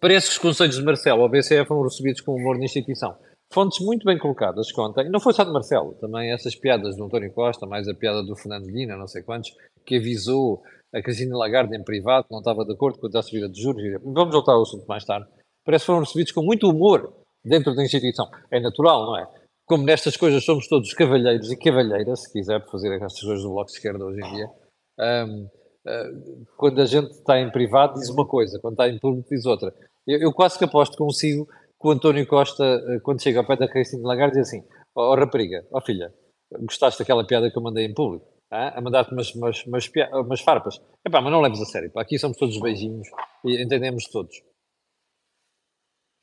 parece 0.00 0.28
que 0.28 0.32
os 0.32 0.38
conselhos 0.38 0.76
de 0.76 0.82
Marcelo 0.82 1.22
ao 1.22 1.28
BCE 1.28 1.66
foram 1.66 1.82
recebidos 1.82 2.22
com 2.22 2.34
humor 2.34 2.56
na 2.56 2.64
instituição. 2.64 3.14
Fontes 3.52 3.84
muito 3.84 4.06
bem 4.06 4.16
colocadas 4.16 4.72
contam, 4.72 5.04
e 5.04 5.10
não 5.10 5.20
foi 5.20 5.34
só 5.34 5.44
de 5.44 5.52
Marcelo, 5.52 5.92
também 6.00 6.32
essas 6.32 6.54
piadas 6.54 6.96
do 6.96 7.04
António 7.04 7.30
Costa, 7.32 7.66
mais 7.66 7.86
a 7.86 7.94
piada 7.94 8.22
do 8.22 8.34
Fernando 8.34 8.64
Medina, 8.64 8.96
não 8.96 9.06
sei 9.06 9.22
quantos, 9.22 9.54
que 9.84 9.96
avisou 9.96 10.62
a 10.94 11.02
Cristina 11.02 11.36
Lagarde 11.36 11.76
em 11.76 11.84
privado, 11.84 12.24
que 12.24 12.32
não 12.32 12.38
estava 12.38 12.64
de 12.64 12.72
acordo 12.72 12.98
com 12.98 13.06
a 13.14 13.22
subida 13.22 13.50
de 13.50 13.60
juros. 13.60 13.82
Vamos 14.02 14.32
voltar 14.32 14.52
ao 14.52 14.62
assunto 14.62 14.86
mais 14.86 15.04
tarde 15.04 15.26
parece 15.64 15.82
que 15.82 15.86
foram 15.86 16.00
recebidos 16.00 16.32
com 16.32 16.42
muito 16.42 16.68
humor 16.68 17.12
dentro 17.44 17.74
da 17.74 17.82
instituição. 17.82 18.28
É 18.50 18.60
natural, 18.60 19.06
não 19.06 19.18
é? 19.18 19.26
Como 19.66 19.84
nestas 19.84 20.16
coisas 20.16 20.44
somos 20.44 20.68
todos 20.68 20.92
cavalheiros 20.92 21.50
e 21.50 21.56
cavalheiras, 21.56 22.22
se 22.22 22.32
quiser 22.32 22.64
fazer 22.70 22.94
estas 22.94 23.20
coisas 23.20 23.42
do 23.42 23.50
Bloco 23.50 23.66
de 23.66 23.72
Esquerda 23.72 24.04
hoje 24.04 24.20
em 24.20 24.34
dia, 24.34 24.50
um, 24.98 25.04
uh, 25.04 25.48
hum, 25.86 26.44
quando 26.56 26.80
a 26.80 26.86
gente 26.86 27.10
está 27.12 27.40
em 27.40 27.50
privado 27.50 27.94
diz 27.94 28.10
uma 28.10 28.26
coisa, 28.26 28.58
quando 28.60 28.74
está 28.74 28.88
em 28.88 28.98
público 28.98 29.28
diz 29.30 29.46
outra. 29.46 29.72
Eu, 30.06 30.18
eu 30.18 30.32
quase 30.32 30.58
que 30.58 30.64
aposto 30.64 30.96
consigo 30.96 31.46
que 31.46 31.88
o 31.88 31.90
António 31.90 32.26
Costa, 32.26 32.62
uh, 32.64 33.00
quando 33.02 33.22
chega 33.22 33.38
ao 33.38 33.46
pé 33.46 33.56
da 33.56 33.68
Cristina 33.68 34.06
Lagarde, 34.06 34.38
diz 34.38 34.48
assim, 34.48 34.62
ó 34.94 35.12
oh, 35.12 35.16
rapariga, 35.16 35.64
ó 35.72 35.78
oh, 35.78 35.80
filha, 35.80 36.12
gostaste 36.60 36.98
daquela 36.98 37.26
piada 37.26 37.50
que 37.50 37.56
eu 37.56 37.62
mandei 37.62 37.86
em 37.86 37.94
público? 37.94 38.26
Ah, 38.50 38.78
a 38.78 38.82
mandar-te 38.82 39.12
umas, 39.12 39.34
umas, 39.34 39.64
umas, 39.64 39.90
umas 40.12 40.40
farpas. 40.42 40.78
Epá, 41.06 41.22
mas 41.22 41.32
não 41.32 41.40
leves 41.40 41.62
a 41.62 41.64
sério. 41.64 41.90
Pá. 41.90 42.02
Aqui 42.02 42.18
somos 42.18 42.36
todos 42.36 42.60
beijinhos 42.60 43.08
e 43.46 43.62
entendemos 43.62 44.06
todos 44.08 44.42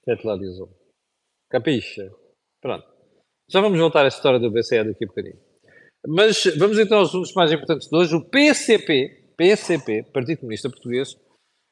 teclalizou. 0.05 0.69
Capixa? 1.49 2.09
Pronto. 2.61 2.85
Já 3.49 3.61
vamos 3.61 3.79
voltar 3.79 4.05
à 4.05 4.07
história 4.07 4.39
do 4.39 4.51
BCE 4.51 4.83
daqui 4.83 5.05
a 5.05 5.07
bocadinho. 5.07 5.39
Mas 6.07 6.43
vamos 6.57 6.77
então 6.77 6.99
aos 6.99 7.09
assuntos 7.09 7.33
mais 7.33 7.51
importantes 7.51 7.89
de 7.89 7.95
hoje. 7.95 8.15
O 8.15 8.23
PCP, 8.23 9.33
PCP, 9.35 10.03
Partido 10.13 10.39
Comunista 10.39 10.69
Português, 10.69 11.17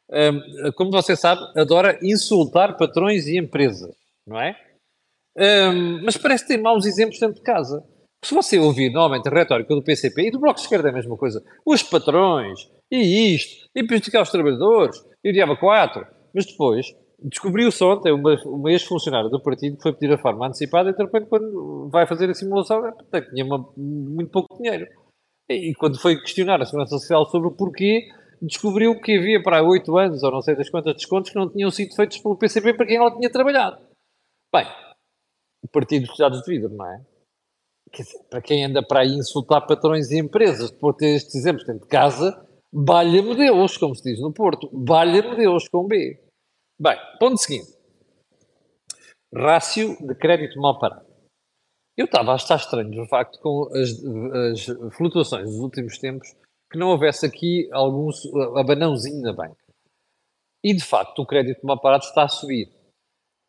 um, 0.10 0.72
como 0.74 0.92
você 0.92 1.16
sabe, 1.16 1.42
adora 1.60 2.00
insultar 2.02 2.78
patrões 2.78 3.28
e 3.28 3.38
empresas, 3.38 3.96
não 4.26 4.40
é? 4.40 4.60
Um, 5.38 6.04
mas 6.04 6.18
parece 6.18 6.48
ter 6.48 6.58
maus 6.58 6.86
exemplos 6.86 7.20
dentro 7.20 7.36
de 7.36 7.42
casa. 7.42 7.84
Se 8.26 8.34
você 8.34 8.58
ouvir 8.58 8.92
normalmente 8.92 9.28
a 9.28 9.32
retórica 9.32 9.76
do 9.76 9.84
PCP 9.84 10.28
e 10.28 10.32
do 10.32 10.40
Bloco 10.40 10.56
de 10.56 10.62
Esquerda 10.62 10.88
é 10.88 10.92
a 10.92 10.96
mesma 10.96 11.16
coisa, 11.16 11.44
os 11.66 11.84
patrões, 11.84 12.68
e 12.92 13.36
isto, 13.36 13.70
e 13.76 13.86
prejudicar 13.86 14.24
os 14.24 14.32
trabalhadores, 14.32 14.98
e 15.24 15.30
o 15.30 15.34
diabo 15.34 15.58
4, 15.58 16.06
mas 16.34 16.46
depois 16.46 16.88
Descobriu-se 17.20 17.84
ontem 17.84 18.12
uma, 18.12 18.36
uma 18.46 18.72
ex-funcionária 18.72 19.30
do 19.30 19.42
partido 19.42 19.78
que 19.78 19.84
foi 19.84 19.94
pedir 19.94 20.14
a 20.14 20.18
forma 20.20 20.48
antecipada 20.48 20.90
e, 20.90 20.94
de 20.94 21.04
repente, 21.04 21.28
quando 21.28 21.90
vai 21.90 22.06
fazer 22.06 22.30
a 22.30 22.34
simulação, 22.34 22.86
é, 22.86 23.22
tinha 23.22 23.44
uma, 23.44 23.74
muito 23.76 24.30
pouco 24.32 24.56
dinheiro. 24.56 24.88
E, 25.50 25.74
quando 25.76 26.00
foi 26.00 26.20
questionar 26.20 26.62
a 26.62 26.66
Segurança 26.66 26.98
Social 26.98 27.26
sobre 27.26 27.48
o 27.48 27.56
porquê, 27.56 28.08
descobriu 28.42 29.00
que 29.02 29.18
havia 29.18 29.42
para 29.42 29.64
oito 29.64 29.98
anos, 29.98 30.22
ou 30.22 30.32
não 30.32 30.42
sei 30.42 30.56
das 30.56 30.70
quantas 30.70 30.94
descontos, 30.94 31.32
que 31.32 31.40
não 31.40 31.50
tinham 31.50 31.72
sido 31.72 31.96
feitos 31.96 32.20
pelo 32.20 32.38
PCP 32.38 32.76
para 32.76 32.86
quem 32.86 32.98
ela 32.98 33.16
tinha 33.16 33.32
trabalhado. 33.32 33.82
Bem, 34.54 34.68
o 35.64 35.68
partido 35.68 36.06
dos 36.06 36.16
cuidados 36.16 36.42
de 36.44 36.52
vidro, 36.52 36.70
não 36.70 36.86
é? 36.86 37.04
dizer, 37.92 38.20
para 38.30 38.42
quem 38.42 38.66
anda 38.66 38.84
para 38.84 39.02
aí 39.02 39.14
insultar 39.14 39.66
patrões 39.66 40.12
e 40.12 40.20
empresas, 40.20 40.72
depois 40.72 40.94
de 40.96 41.00
ter 41.00 41.16
estes 41.16 41.36
exemplos 41.36 41.66
dentro 41.66 41.84
de 41.84 41.88
casa, 41.88 42.46
balha-me 42.72 43.36
Deus, 43.36 43.78
como 43.78 43.96
se 43.96 44.04
diz 44.04 44.22
no 44.22 44.34
Porto, 44.34 44.70
balha-me 44.72 45.36
Deus 45.36 45.68
com 45.68 45.88
B. 45.88 46.27
Bem, 46.80 46.96
ponto 47.20 47.38
seguinte. 47.40 47.76
Rácio 49.34 49.98
de 50.06 50.14
crédito 50.14 50.62
mal 50.62 50.78
parado. 50.78 51.08
Eu 51.98 52.06
estava 52.06 52.34
a 52.34 52.36
estar 52.36 52.58
estranho, 52.58 52.92
de 52.92 53.10
facto, 53.10 53.40
com 53.40 53.68
as, 53.74 53.90
as, 54.52 54.96
flutuações 54.96 55.46
dos 55.46 55.60
últimos 55.60 55.98
tempos, 55.98 56.36
que 56.72 56.78
não 56.78 56.90
houvesse 56.90 57.26
aqui 57.26 57.68
algum 57.72 58.10
abanãozinho 58.60 59.24
na 59.24 59.34
banca. 59.34 59.58
E, 60.64 60.72
de 60.76 60.84
facto, 60.84 61.20
o 61.20 61.26
crédito 61.26 61.66
mal 61.66 61.82
parado 61.82 62.04
está 62.04 62.26
a 62.26 62.30
subir. 62.30 62.72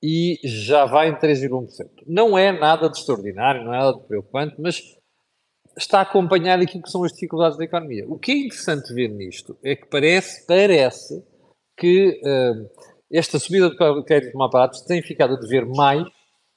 E 0.02 0.40
já 0.42 0.86
vai 0.86 1.10
em 1.10 1.14
3,1%. 1.14 2.04
Não 2.06 2.38
é 2.38 2.50
nada 2.50 2.88
de 2.88 2.96
extraordinário, 2.96 3.62
não 3.62 3.74
é 3.74 3.78
nada 3.78 3.98
de 3.98 4.06
preocupante, 4.06 4.56
mas 4.58 4.96
está 5.76 6.00
acompanhado 6.00 6.62
aquilo 6.62 6.82
que 6.82 6.90
são 6.90 7.04
as 7.04 7.12
dificuldades 7.12 7.58
da 7.58 7.64
economia. 7.64 8.08
O 8.08 8.18
que 8.18 8.32
é 8.32 8.38
interessante 8.38 8.94
ver 8.94 9.08
nisto 9.08 9.58
é 9.62 9.76
que 9.76 9.86
parece, 9.86 10.46
parece 10.46 11.22
que 11.76 12.20
uh, 12.24 12.97
esta 13.10 13.38
subida 13.38 13.70
do 13.70 14.04
crédito 14.04 14.36
mal 14.36 14.50
parado 14.50 14.76
tem 14.86 15.02
ficado 15.02 15.34
a 15.34 15.40
dever 15.40 15.66
mais 15.66 16.06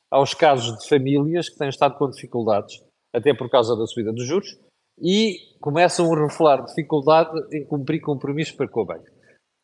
aos 0.10 0.34
casos 0.34 0.78
de 0.80 0.90
famílias 0.90 1.50
que 1.50 1.58
têm 1.58 1.70
estado 1.70 1.98
com 1.98 2.10
dificuldades, 2.10 2.84
até 3.14 3.34
por 3.34 3.50
causa 3.50 3.76
da 3.76 3.88
subida 3.88 4.12
dos 4.12 4.28
juros, 4.28 4.60
e 5.02 5.38
começam 5.62 6.12
a 6.12 6.28
revelar 6.28 6.66
dificuldade 6.66 7.32
em 7.54 7.66
cumprir 7.66 8.02
compromissos 8.02 8.54
para 8.54 8.68
com 8.68 8.82
o 8.82 8.86
banco. 8.86 9.06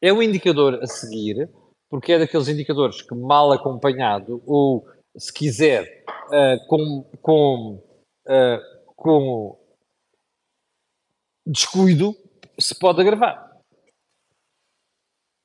É 0.02 0.14
um 0.14 0.22
indicador 0.22 0.76
a 0.82 0.88
seguir, 0.88 1.50
porque 1.90 2.14
é 2.14 2.20
daqueles 2.20 2.48
indicadores 2.48 3.02
que, 3.02 3.14
mal 3.14 3.52
acompanhado, 3.52 4.42
ou 4.46 4.88
se 5.18 5.34
quiser, 5.34 6.06
uh, 6.28 6.68
com, 6.68 7.10
com, 7.22 7.84
uh, 8.28 8.94
com 8.96 9.60
descuido, 11.46 12.16
se 12.60 12.78
pode 12.78 13.02
agravar. 13.02 13.47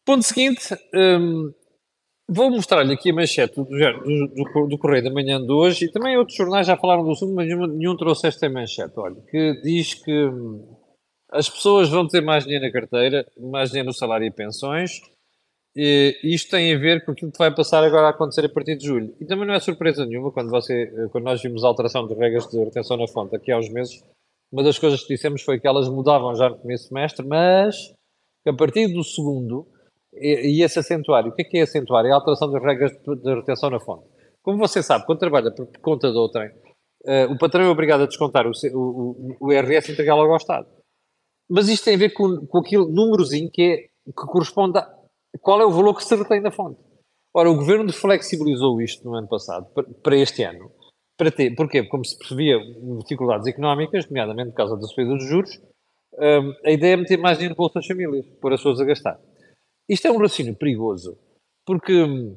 Ponto 0.04 0.22
seguinte, 0.22 0.74
um, 0.94 1.52
Vou 2.34 2.50
mostrar-lhe 2.50 2.94
aqui 2.94 3.10
a 3.10 3.14
manchete 3.14 3.56
do, 3.56 3.64
do, 3.64 4.26
do, 4.28 4.66
do, 4.68 4.78
Correio 4.78 5.04
da 5.04 5.10
Manhã 5.10 5.38
de 5.38 5.52
hoje 5.52 5.84
e 5.84 5.90
também 5.90 6.16
outros 6.16 6.36
jornais 6.36 6.66
já 6.66 6.76
falaram 6.78 7.04
do 7.04 7.10
assunto, 7.10 7.34
mas 7.34 7.46
nenhum, 7.46 7.66
nenhum 7.66 7.96
trouxe 7.96 8.26
esta 8.26 8.48
manchete. 8.48 8.94
Olha, 8.96 9.20
que 9.30 9.60
diz 9.62 9.94
que 9.94 10.26
hum, 10.26 10.64
as 11.30 11.50
pessoas 11.50 11.90
vão 11.90 12.08
ter 12.08 12.22
mais 12.22 12.44
dinheiro 12.44 12.64
na 12.64 12.72
carteira, 12.72 13.26
mais 13.38 13.70
dinheiro 13.70 13.88
no 13.88 13.92
salário 13.92 14.26
e 14.26 14.30
pensões. 14.30 15.02
E 15.76 16.18
isto 16.22 16.50
tem 16.50 16.74
a 16.74 16.78
ver 16.78 17.04
com 17.04 17.12
aquilo 17.12 17.32
que 17.32 17.38
vai 17.38 17.54
passar 17.54 17.84
agora 17.84 18.06
a 18.06 18.10
acontecer 18.10 18.46
a 18.46 18.48
partir 18.48 18.76
de 18.76 18.86
julho. 18.86 19.14
E 19.20 19.26
também 19.26 19.46
não 19.46 19.54
é 19.54 19.60
surpresa 19.60 20.06
nenhuma 20.06 20.30
quando, 20.30 20.50
você, 20.50 20.86
quando 21.10 21.24
nós 21.24 21.42
vimos 21.42 21.64
a 21.64 21.68
alteração 21.68 22.06
de 22.06 22.14
regras 22.14 22.46
de 22.46 22.58
retenção 22.58 22.96
na 22.96 23.08
fonte 23.08 23.36
aqui 23.36 23.52
há 23.52 23.58
uns 23.58 23.68
meses. 23.68 24.02
Uma 24.50 24.62
das 24.62 24.78
coisas 24.78 25.02
que 25.02 25.14
dissemos 25.14 25.42
foi 25.42 25.60
que 25.60 25.66
elas 25.66 25.88
mudavam 25.88 26.34
já 26.34 26.48
no 26.48 26.56
do 26.56 26.78
semestre, 26.78 27.26
mas 27.26 27.76
que 28.42 28.50
a 28.50 28.54
partir 28.54 28.88
do 28.88 29.02
segundo 29.02 29.66
e, 30.14 30.62
esse 30.62 30.78
acentuário, 30.78 31.30
o 31.30 31.34
que 31.34 31.42
é 31.42 31.44
que 31.44 31.58
é 31.58 31.62
acentuário? 31.62 32.08
É 32.08 32.12
a 32.12 32.16
alteração 32.16 32.50
das 32.50 32.62
regras 32.62 32.92
de, 32.92 33.34
retenção 33.34 33.70
na 33.70 33.80
fonte. 33.80 34.06
Como 34.42 34.58
você 34.58 34.82
sabe, 34.82 35.06
quando 35.06 35.20
trabalha 35.20 35.50
por 35.50 35.66
conta 35.80 36.10
de 36.10 36.18
outrem, 36.18 36.48
uh, 36.48 37.32
o 37.32 37.38
patrão 37.38 37.64
é 37.64 37.68
obrigado 37.68 38.02
a 38.02 38.06
descontar 38.06 38.46
o, 38.46 38.52
o, 38.74 39.36
o 39.40 39.52
IRS 39.52 39.88
e 39.88 39.92
entregar 39.92 40.14
logo 40.14 40.30
ao 40.30 40.36
Estado. 40.36 40.66
Mas 41.48 41.68
isto 41.68 41.84
tem 41.84 41.94
a 41.94 41.98
ver 41.98 42.10
com, 42.10 42.46
com 42.46 42.58
aquele 42.58 42.86
númerozinho 42.86 43.50
que, 43.50 43.62
é, 43.62 43.76
que 43.76 44.12
corresponde 44.12 44.78
a 44.78 44.88
qual 45.40 45.60
é 45.60 45.64
o 45.64 45.70
valor 45.70 45.94
que 45.94 46.04
se 46.04 46.14
retém 46.14 46.40
na 46.40 46.50
fonte. 46.50 46.80
Ora, 47.34 47.50
o 47.50 47.56
governo 47.56 47.90
flexibilizou 47.92 48.80
isto 48.80 49.04
no 49.04 49.14
ano 49.14 49.28
passado, 49.28 49.66
para, 50.02 50.16
este 50.16 50.42
ano, 50.42 50.70
para 51.16 51.30
ter? 51.30 51.54
Porque 51.54 51.82
como 51.84 52.04
se 52.04 52.18
previa 52.18 52.58
dificuldades 53.00 53.46
económicas, 53.46 54.06
nomeadamente 54.06 54.50
por 54.50 54.56
causa 54.56 54.76
da 54.76 54.82
subida 54.82 55.14
dos 55.14 55.26
juros, 55.26 55.58
um, 56.14 56.50
eh, 56.50 56.60
a 56.66 56.70
ideia 56.70 56.92
é 56.92 56.96
meter 56.96 57.18
mais 57.18 57.38
dinheiro 57.38 57.54
no 57.54 57.56
bolso 57.56 57.76
das 57.76 57.86
famílias, 57.86 58.26
pôr 58.38 58.52
as 58.52 58.60
pessoas 58.60 58.80
a 58.80 58.84
gastar. 58.84 59.18
Isto 59.88 60.08
é 60.08 60.10
um 60.10 60.18
raciocínio 60.18 60.56
perigoso, 60.56 61.18
porque 61.66 61.92
hum, 62.02 62.36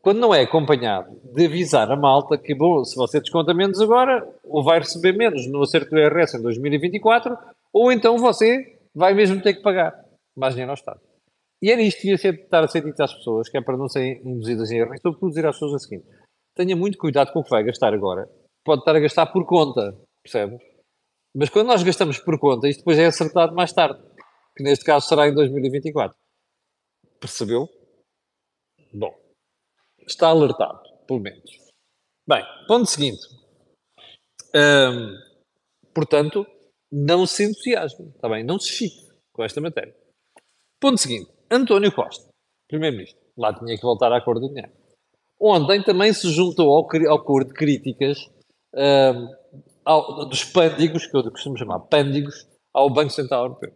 quando 0.00 0.18
não 0.18 0.34
é 0.34 0.42
acompanhado 0.42 1.18
de 1.32 1.46
avisar 1.46 1.90
a 1.90 1.96
malta 1.96 2.36
que, 2.36 2.54
bom, 2.54 2.84
se 2.84 2.96
você 2.96 3.20
desconta 3.20 3.54
menos 3.54 3.80
agora, 3.80 4.26
ou 4.44 4.62
vai 4.62 4.78
receber 4.78 5.12
menos 5.12 5.46
no 5.46 5.62
acerto 5.62 5.90
do 5.90 5.98
IRS 5.98 6.36
em 6.36 6.42
2024, 6.42 7.36
ou 7.72 7.92
então 7.92 8.18
você 8.18 8.78
vai 8.94 9.14
mesmo 9.14 9.42
ter 9.42 9.54
que 9.54 9.62
pagar 9.62 9.94
mais 10.36 10.54
dinheiro 10.54 10.72
ao 10.72 10.74
Estado. 10.74 11.00
E 11.62 11.70
era 11.70 11.80
isto 11.80 12.02
que 12.02 12.10
ia 12.10 12.18
ser, 12.18 12.34
estar 12.34 12.62
a 12.62 12.68
ser 12.68 12.84
dito 12.84 13.02
às 13.02 13.14
pessoas, 13.14 13.48
que 13.48 13.56
é 13.56 13.62
para 13.62 13.76
não 13.76 13.88
serem 13.88 14.20
induzidas 14.24 14.70
em 14.70 14.78
erro. 14.78 14.94
Estou 14.94 15.16
a 15.20 15.28
dizer 15.28 15.46
às 15.46 15.56
pessoas 15.56 15.72
o 15.72 15.78
seguinte: 15.78 16.06
tenha 16.54 16.76
muito 16.76 16.98
cuidado 16.98 17.32
com 17.32 17.40
o 17.40 17.44
que 17.44 17.50
vai 17.50 17.64
gastar 17.64 17.94
agora. 17.94 18.28
Pode 18.64 18.80
estar 18.80 18.94
a 18.94 19.00
gastar 19.00 19.26
por 19.26 19.46
conta, 19.46 19.96
percebe? 20.22 20.58
Mas 21.34 21.48
quando 21.50 21.68
nós 21.68 21.82
gastamos 21.82 22.18
por 22.18 22.38
conta, 22.38 22.68
isto 22.68 22.80
depois 22.80 22.98
é 22.98 23.06
acertado 23.06 23.54
mais 23.54 23.72
tarde, 23.72 23.98
que 24.56 24.62
neste 24.62 24.84
caso 24.84 25.06
será 25.06 25.28
em 25.28 25.34
2024. 25.34 26.16
Percebeu? 27.24 27.66
Bom, 28.92 29.18
está 30.06 30.28
alertado, 30.28 30.78
pelo 31.06 31.20
menos. 31.20 31.50
Bem, 32.28 32.44
ponto 32.68 32.84
seguinte. 32.84 33.22
Hum, 34.54 35.16
portanto, 35.94 36.46
não 36.92 37.24
se 37.24 37.44
entusiasme, 37.44 38.10
está 38.10 38.28
bem? 38.28 38.44
Não 38.44 38.58
se 38.58 38.68
chique 38.68 39.08
com 39.32 39.42
esta 39.42 39.58
matéria. 39.58 39.96
Ponto 40.78 40.98
seguinte. 40.98 41.32
António 41.50 41.90
Costa, 41.94 42.28
Primeiro-Ministro, 42.68 43.18
lá 43.38 43.58
tinha 43.58 43.74
que 43.74 43.82
voltar 43.82 44.12
à 44.12 44.20
cor 44.20 44.38
do 44.38 44.48
dinheiro. 44.48 44.72
Ontem 45.40 45.82
também 45.82 46.12
se 46.12 46.28
juntou 46.28 46.76
ao, 46.76 46.86
ao 47.08 47.24
cor 47.24 47.46
de 47.46 47.54
críticas 47.54 48.18
hum, 48.74 49.34
ao, 49.82 50.28
dos 50.28 50.44
pândigos, 50.44 51.06
que 51.06 51.16
eu 51.16 51.22
costumo 51.30 51.56
chamar 51.56 51.80
pândigos, 51.80 52.46
ao 52.70 52.92
Banco 52.92 53.12
Central 53.12 53.44
Europeu. 53.44 53.72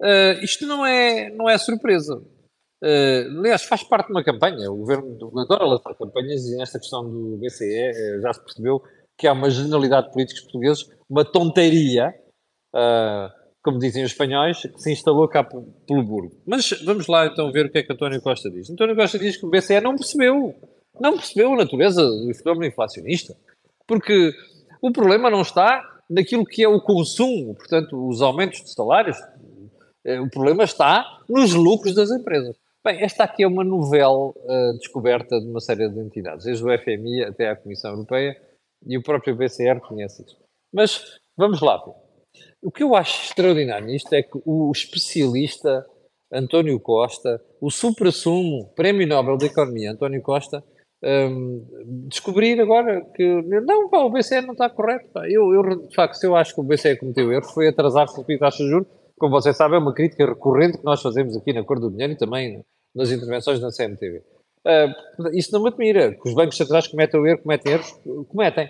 Uh, 0.00 0.44
isto 0.44 0.64
não 0.64 0.86
é, 0.86 1.28
não 1.30 1.50
é 1.50 1.58
surpresa. 1.58 2.24
Uh, 2.82 3.40
aliás, 3.40 3.64
faz 3.64 3.82
parte 3.82 4.06
de 4.06 4.12
uma 4.12 4.22
campanha. 4.22 4.70
O 4.70 4.76
governo 4.76 5.18
adora 5.38 5.64
lançar 5.64 5.94
campanhas 5.94 6.46
e 6.46 6.56
nesta 6.56 6.78
questão 6.78 7.08
do 7.08 7.36
BCE 7.38 7.64
eh, 7.64 8.20
já 8.22 8.32
se 8.32 8.40
percebeu 8.40 8.82
que 9.16 9.26
há 9.26 9.32
uma 9.32 9.50
generalidade 9.50 10.06
de 10.06 10.12
políticos 10.12 10.42
portugueses, 10.42 10.88
uma 11.10 11.24
tonteria, 11.24 12.14
uh, 12.72 13.32
como 13.64 13.80
dizem 13.80 14.04
os 14.04 14.12
espanhóis, 14.12 14.62
que 14.62 14.80
se 14.80 14.92
instalou 14.92 15.26
cá 15.26 15.42
pelo 15.42 16.04
burgo. 16.04 16.40
Mas 16.46 16.70
vamos 16.84 17.08
lá 17.08 17.26
então 17.26 17.50
ver 17.50 17.66
o 17.66 17.70
que 17.70 17.78
é 17.78 17.82
que 17.82 17.92
António 17.92 18.22
Costa 18.22 18.48
diz. 18.48 18.70
António 18.70 18.94
Costa 18.94 19.18
diz 19.18 19.36
que 19.36 19.44
o 19.44 19.50
BCE 19.50 19.80
não 19.80 19.96
percebeu, 19.96 20.54
não 21.00 21.14
percebeu 21.14 21.52
a 21.52 21.56
natureza 21.56 22.00
do 22.00 22.32
fenómeno 22.32 22.66
inflacionista, 22.66 23.36
porque 23.88 24.32
o 24.80 24.92
problema 24.92 25.28
não 25.28 25.42
está 25.42 25.82
naquilo 26.08 26.44
que 26.44 26.62
é 26.62 26.68
o 26.68 26.80
consumo, 26.80 27.56
portanto, 27.56 28.08
os 28.08 28.22
aumentos 28.22 28.62
de 28.62 28.72
salários. 28.72 29.18
O 30.22 30.30
problema 30.30 30.62
está 30.62 31.04
nos 31.28 31.52
lucros 31.52 31.94
das 31.94 32.10
empresas. 32.10 32.56
Bem, 32.84 33.02
esta 33.02 33.24
aqui 33.24 33.42
é 33.42 33.46
uma 33.46 33.64
novela 33.64 34.28
uh, 34.28 34.78
descoberta 34.78 35.40
de 35.40 35.46
uma 35.48 35.60
série 35.60 35.88
de 35.88 36.00
entidades, 36.00 36.44
desde 36.44 36.64
o 36.64 36.78
FMI 36.78 37.24
até 37.24 37.48
à 37.48 37.56
Comissão 37.56 37.90
Europeia, 37.90 38.40
e 38.86 38.96
o 38.96 39.02
próprio 39.02 39.36
BCR 39.36 39.80
conhece 39.80 40.22
isso. 40.22 40.36
Mas 40.72 41.18
vamos 41.36 41.60
lá. 41.60 41.82
O 42.62 42.70
que 42.70 42.82
eu 42.82 42.94
acho 42.94 43.24
extraordinário 43.24 43.86
nisto 43.86 44.12
é 44.12 44.22
que 44.22 44.40
o 44.44 44.70
especialista 44.70 45.84
António 46.32 46.78
Costa, 46.78 47.42
o 47.60 47.70
supra-sumo 47.70 48.72
Prémio 48.76 49.06
Nobel 49.06 49.38
da 49.38 49.46
Economia 49.46 49.92
António 49.92 50.22
Costa, 50.22 50.62
um, 51.02 51.64
descobrir 52.08 52.60
agora 52.60 53.04
que 53.14 53.24
não, 53.42 53.88
pá, 53.88 53.98
o 53.98 54.10
BCE 54.10 54.40
não 54.40 54.52
está 54.52 54.68
correto. 54.68 55.08
Pá. 55.10 55.28
Eu, 55.28 55.52
eu, 55.52 55.86
de 55.86 55.94
facto, 55.94 56.14
se 56.14 56.26
eu 56.26 56.36
acho 56.36 56.54
que 56.54 56.60
o 56.60 56.64
BCE 56.64 56.96
cometeu 56.96 57.32
erro, 57.32 57.48
foi 57.52 57.68
atrasar-se 57.68 58.20
a 58.20 58.38
taxa 58.38 58.64
de 58.64 58.70
juros, 58.70 58.88
como 59.18 59.32
você 59.32 59.52
sabe, 59.52 59.74
é 59.74 59.78
uma 59.78 59.92
crítica 59.92 60.26
recorrente 60.26 60.78
que 60.78 60.84
nós 60.84 61.02
fazemos 61.02 61.36
aqui 61.36 61.52
na 61.52 61.64
Cor 61.64 61.80
do 61.80 61.90
Dinheiro 61.90 62.12
e 62.12 62.16
também 62.16 62.64
nas 62.94 63.10
intervenções 63.10 63.60
na 63.60 63.70
CMTV. 63.70 64.22
Uh, 64.64 65.28
isso 65.32 65.52
não 65.52 65.62
me 65.62 65.68
admira, 65.68 66.12
que 66.12 66.28
os 66.28 66.34
bancos 66.34 66.56
centrais 66.56 66.86
cometem 66.86 67.20
o 67.20 67.26
erro, 67.26 67.42
cometem 67.42 67.72
erros, 67.72 68.00
cometem. 68.28 68.68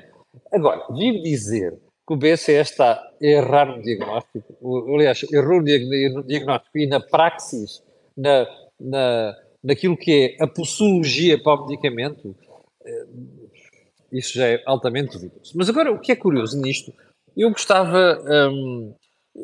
Agora, 0.52 0.86
vir 0.94 1.22
dizer 1.22 1.78
que 2.06 2.14
o 2.14 2.16
BCE 2.16 2.52
está 2.54 2.92
a 2.92 3.12
errar 3.20 3.66
no 3.66 3.82
diagnóstico, 3.82 4.94
aliás, 4.94 5.24
errou 5.32 5.58
no 5.58 6.24
diagnóstico 6.24 6.78
e 6.78 6.86
na 6.86 7.00
praxis, 7.00 7.82
na, 8.16 8.46
na, 8.80 9.36
naquilo 9.62 9.96
que 9.96 10.36
é 10.38 10.44
a 10.44 10.46
posologia 10.46 11.42
para 11.42 11.60
o 11.60 11.66
medicamento, 11.66 12.28
uh, 12.28 13.48
isso 14.12 14.38
já 14.38 14.46
é 14.46 14.62
altamente 14.64 15.12
duvidoso. 15.12 15.52
Mas 15.54 15.68
agora, 15.68 15.92
o 15.92 15.98
que 15.98 16.12
é 16.12 16.16
curioso 16.16 16.60
nisto, 16.60 16.92
eu 17.36 17.50
gostava, 17.50 18.18
um, 18.50 18.94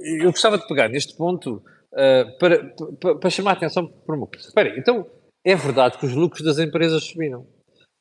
eu 0.03 0.31
gostava 0.31 0.59
de 0.59 0.67
pegar 0.67 0.89
neste 0.89 1.17
ponto 1.17 1.63
uh, 1.93 2.39
para, 2.39 2.75
para, 3.01 3.15
para, 3.17 3.31
chamar 3.31 3.51
a 3.51 3.55
atenção 3.55 3.87
para 3.87 4.17
uma 4.17 4.27
coisa. 4.27 4.49
Espera 4.49 4.71
aí, 4.71 4.79
então 4.79 5.07
é 5.45 5.55
verdade 5.55 5.99
que 5.99 6.07
os 6.07 6.15
lucros 6.15 6.43
das 6.43 6.59
empresas 6.59 7.05
subiram. 7.05 7.47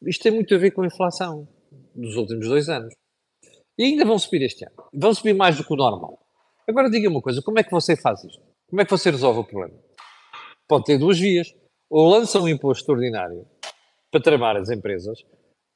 Isto 0.05 0.23
tem 0.23 0.31
muito 0.31 0.53
a 0.53 0.57
ver 0.57 0.71
com 0.71 0.81
a 0.81 0.87
inflação 0.87 1.47
dos 1.95 2.15
últimos 2.15 2.47
dois 2.47 2.69
anos. 2.69 2.93
E 3.77 3.85
ainda 3.85 4.05
vão 4.05 4.19
subir 4.19 4.41
este 4.43 4.65
ano. 4.65 4.75
Vão 4.93 5.13
subir 5.13 5.33
mais 5.33 5.57
do 5.57 5.63
que 5.63 5.73
o 5.73 5.77
normal. 5.77 6.19
Agora 6.67 6.89
diga 6.89 7.09
uma 7.09 7.21
coisa, 7.21 7.41
como 7.41 7.59
é 7.59 7.63
que 7.63 7.71
você 7.71 7.95
faz 7.95 8.23
isto? 8.23 8.41
Como 8.69 8.81
é 8.81 8.85
que 8.85 8.91
você 8.91 9.11
resolve 9.11 9.39
o 9.39 9.43
problema? 9.43 9.77
Pode 10.67 10.85
ter 10.85 10.97
duas 10.97 11.19
vias. 11.19 11.53
Ou 11.89 12.09
lança 12.09 12.39
um 12.39 12.47
imposto 12.47 12.81
extraordinário 12.81 13.45
para 14.11 14.21
tramar 14.21 14.55
as 14.55 14.69
empresas, 14.69 15.23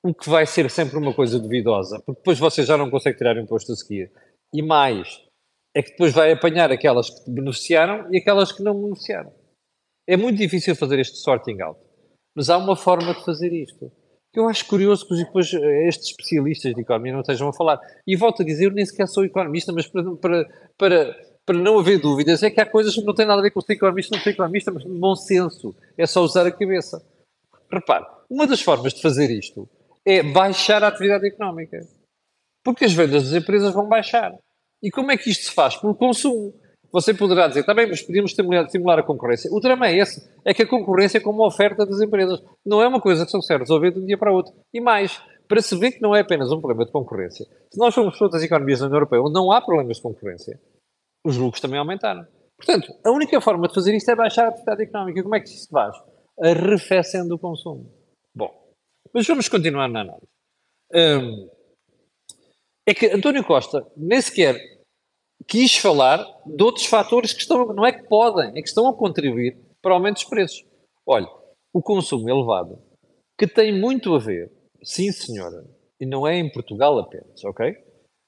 o 0.04 0.14
que 0.14 0.30
vai 0.30 0.46
ser 0.46 0.70
sempre 0.70 0.98
uma 0.98 1.14
coisa 1.14 1.40
duvidosa, 1.40 2.02
porque 2.06 2.20
depois 2.20 2.40
você 2.40 2.64
já 2.64 2.78
não 2.78 2.90
consegue 2.90 3.18
tirar 3.18 3.36
o 3.36 3.40
imposto 3.40 3.72
a 3.72 3.76
seguir. 3.76 4.12
E 4.54 4.62
mais, 4.62 5.22
é 5.78 5.84
que 5.84 5.92
depois 5.92 6.12
vai 6.12 6.32
apanhar 6.32 6.72
aquelas 6.72 7.08
que 7.08 7.30
beneficiaram 7.30 8.12
e 8.12 8.18
aquelas 8.18 8.52
que 8.52 8.64
não 8.64 8.74
beneficiaram. 8.82 9.32
É 10.08 10.18
muito 10.18 10.40
difícil 10.40 10.76
fazer 10.76 10.98
este 10.98 11.18
sorting 11.18 11.62
out. 11.62 11.80
Mas 12.36 12.50
há 12.50 12.58
uma 12.58 12.76
forma 12.76 13.14
de 13.14 13.24
fazer 13.24 13.54
isto. 13.54 13.92
Eu 14.34 14.50
acho 14.50 14.66
curioso 14.66 15.08
que 15.08 15.16
depois 15.16 15.54
estes 15.54 16.10
especialistas 16.10 16.74
de 16.74 16.82
economia 16.82 17.14
não 17.14 17.22
estejam 17.22 17.48
a 17.48 17.54
falar. 17.54 17.80
E 18.08 18.16
volto 18.16 18.42
a 18.42 18.46
dizer, 18.46 18.66
eu 18.66 18.72
nem 18.72 18.84
sequer 18.88 19.08
sou 19.08 19.24
economista, 19.24 19.72
mas 19.72 19.86
para, 19.86 20.16
para, 20.16 20.50
para, 20.76 21.16
para 21.46 21.58
não 21.60 21.78
haver 21.78 22.00
dúvidas, 22.00 22.42
é 22.42 22.50
que 22.50 22.60
há 22.60 22.66
coisas 22.66 22.96
que 22.96 23.04
não 23.04 23.14
têm 23.14 23.28
nada 23.28 23.40
a 23.40 23.44
ver 23.44 23.52
com 23.52 23.62
ser 23.62 23.74
economista, 23.74 24.16
não 24.16 24.24
ser 24.24 24.32
economista, 24.32 24.72
mas 24.72 24.84
bom 24.84 25.16
senso. 25.16 25.76
É 25.96 26.08
só 26.08 26.24
usar 26.24 26.48
a 26.48 26.52
cabeça. 26.52 27.06
Repare, 27.72 28.06
uma 28.28 28.48
das 28.48 28.62
formas 28.62 28.96
de 28.96 29.02
fazer 29.04 29.30
isto 29.30 29.70
é 30.04 30.24
baixar 30.24 30.84
a 30.84 30.88
atividade 30.88 31.28
económica. 31.28 31.88
Porque 32.64 32.86
as 32.86 32.94
vendas 32.94 33.30
das 33.30 33.44
empresas 33.44 33.76
vão 33.76 33.88
baixar. 33.88 34.36
E 34.82 34.92
como 34.92 35.12
é 35.12 35.18
que 35.18 35.30
isto 35.30 35.46
se 35.46 35.54
faz? 35.54 35.76
Pelo 35.76 35.96
consumo. 35.96 36.54
Você 36.92 37.14
poderá 37.14 37.48
dizer, 37.48 37.64
também, 37.64 37.88
mas 37.88 38.02
podíamos 38.02 38.32
estimular, 38.32 39.00
a 39.00 39.04
concorrência. 39.04 39.52
O 39.52 39.60
drama 39.60 39.88
é 39.88 39.98
esse, 39.98 40.28
é 40.46 40.54
que 40.54 40.64
a 40.64 40.68
concorrência 40.68 41.18
é 41.18 41.22
como 41.22 41.40
uma 41.40 41.48
oferta 41.48 41.86
das 41.86 42.02
empresas. 42.02 42.42
Não 42.66 42.82
é 42.82 42.88
uma 42.88 43.02
coisa 43.02 43.26
que 43.26 43.32
se 43.32 43.58
resolver 43.58 43.92
de 43.92 44.00
um 44.00 44.06
dia 44.06 44.18
para 44.18 44.32
o 44.32 44.36
outro. 44.36 44.54
E 44.74 44.80
mais, 44.80 45.22
para 45.48 45.62
se 45.62 45.78
ver 45.78 45.92
que 45.92 46.02
não 46.02 46.16
é 46.16 46.22
apenas 46.22 46.52
um 46.52 46.60
problema 46.60 46.86
de 46.86 46.92
concorrência, 46.92 47.46
se 47.72 47.78
nós 47.78 47.94
formos 47.94 48.18
para 48.18 48.26
outras 48.26 48.44
economias 48.44 48.80
da 48.80 48.86
União 48.86 48.98
Europeia 48.98 49.22
onde 49.22 49.34
não 49.34 49.52
há 49.52 49.62
problemas 49.62 49.98
de 49.98 50.04
concorrência, 50.04 50.60
os 51.26 51.38
lucros 51.38 51.62
também 51.62 51.78
aumentaram. 51.78 52.26
Portanto, 52.58 52.92
a 53.06 53.12
única 53.12 53.40
forma 53.42 53.68
de 53.68 53.74
fazer 53.74 53.96
isto 53.96 54.10
é 54.10 54.16
baixar 54.16 54.46
a 54.46 54.50
atividade 54.50 54.84
económica. 54.84 55.22
Como 55.22 55.36
é 55.36 55.40
que 55.40 55.50
isto 55.50 55.66
se 55.66 55.70
faz? 55.70 55.96
Arrefecendo 56.42 57.36
o 57.36 57.40
consumo. 57.40 57.92
Bom, 58.34 58.52
mas 59.14 59.28
vamos 59.28 59.48
continuar 59.48 59.88
na 59.90 60.02
análise. 60.02 60.28
Hum, 60.94 61.50
é 62.88 62.94
que 62.94 63.08
António 63.08 63.44
Costa 63.44 63.86
nem 63.98 64.22
sequer 64.22 64.56
quis 65.46 65.76
falar 65.76 66.26
de 66.46 66.64
outros 66.64 66.86
fatores 66.86 67.34
que 67.34 67.42
estão, 67.42 67.68
não 67.68 67.86
é 67.86 67.92
que 67.92 68.08
podem, 68.08 68.50
é 68.50 68.62
que 68.62 68.68
estão 68.68 68.88
a 68.88 68.96
contribuir 68.96 69.58
para 69.82 69.92
o 69.92 69.96
aumento 69.96 70.16
dos 70.16 70.24
preços. 70.24 70.66
Olha, 71.06 71.28
o 71.74 71.82
consumo 71.82 72.30
elevado, 72.30 72.82
que 73.38 73.46
tem 73.46 73.78
muito 73.78 74.16
a 74.16 74.20
ver, 74.20 74.52
sim 74.82 75.12
senhora, 75.12 75.66
e 76.00 76.06
não 76.06 76.26
é 76.26 76.38
em 76.38 76.52
Portugal 76.52 76.98
apenas, 76.98 77.44
ok? 77.44 77.76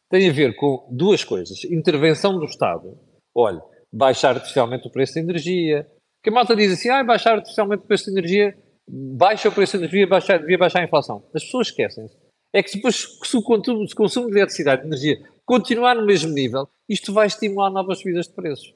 Tem 0.10 0.30
a 0.30 0.34
ver 0.34 0.56
com 0.56 0.88
duas 0.92 1.24
coisas. 1.24 1.64
Intervenção 1.66 2.38
do 2.38 2.46
Estado, 2.46 2.98
olha, 3.36 3.62
baixar 3.92 4.36
artificialmente 4.36 4.88
o 4.88 4.92
preço 4.92 5.16
da 5.16 5.22
energia, 5.22 5.90
que 6.22 6.30
a 6.30 6.34
malta 6.34 6.56
diz 6.56 6.74
assim, 6.74 6.90
ah, 6.90 7.04
baixar 7.04 7.36
artificialmente 7.36 7.84
o 7.84 7.88
preço 7.88 8.06
da 8.06 8.20
energia, 8.20 8.58
baixa 8.88 9.50
o 9.50 9.52
preço 9.54 9.78
da 9.78 9.86
energia, 9.86 10.08
baixar, 10.08 10.40
devia 10.40 10.58
baixar 10.58 10.82
a 10.82 10.86
inflação. 10.86 11.24
As 11.34 11.44
pessoas 11.44 11.68
esquecem-se 11.68 12.16
é 12.54 12.64
que 12.64 12.76
depois, 12.76 13.20
se 13.24 13.38
o 13.38 13.42
consumo, 13.42 14.30
de 14.30 14.38
eletricidade, 14.38 14.82
de 14.82 14.88
energia, 14.88 15.30
continuar 15.46 15.96
no 15.96 16.06
mesmo 16.06 16.32
nível, 16.32 16.68
isto 16.88 17.14
vai 17.14 17.28
estimular 17.28 17.70
novas 17.70 18.00
subidas 18.00 18.28
de 18.28 18.34
preços. 18.34 18.74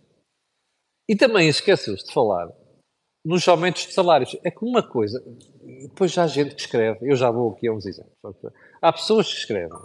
E 1.09 1.15
também 1.15 1.49
esqueceu-se 1.49 2.05
de 2.05 2.13
falar 2.13 2.49
nos 3.25 3.47
aumentos 3.47 3.87
de 3.87 3.93
salários. 3.93 4.37
É 4.43 4.51
que 4.51 4.63
uma 4.63 4.83
coisa, 4.83 5.23
depois 5.81 6.11
já 6.11 6.23
há 6.23 6.27
gente 6.27 6.55
que 6.55 6.61
escreve, 6.61 6.99
eu 7.09 7.15
já 7.15 7.31
vou 7.31 7.51
aqui 7.51 7.67
a 7.67 7.73
uns 7.73 7.85
exemplos. 7.85 8.35
Há 8.81 8.93
pessoas 8.93 9.31
que 9.31 9.39
escrevem 9.39 9.79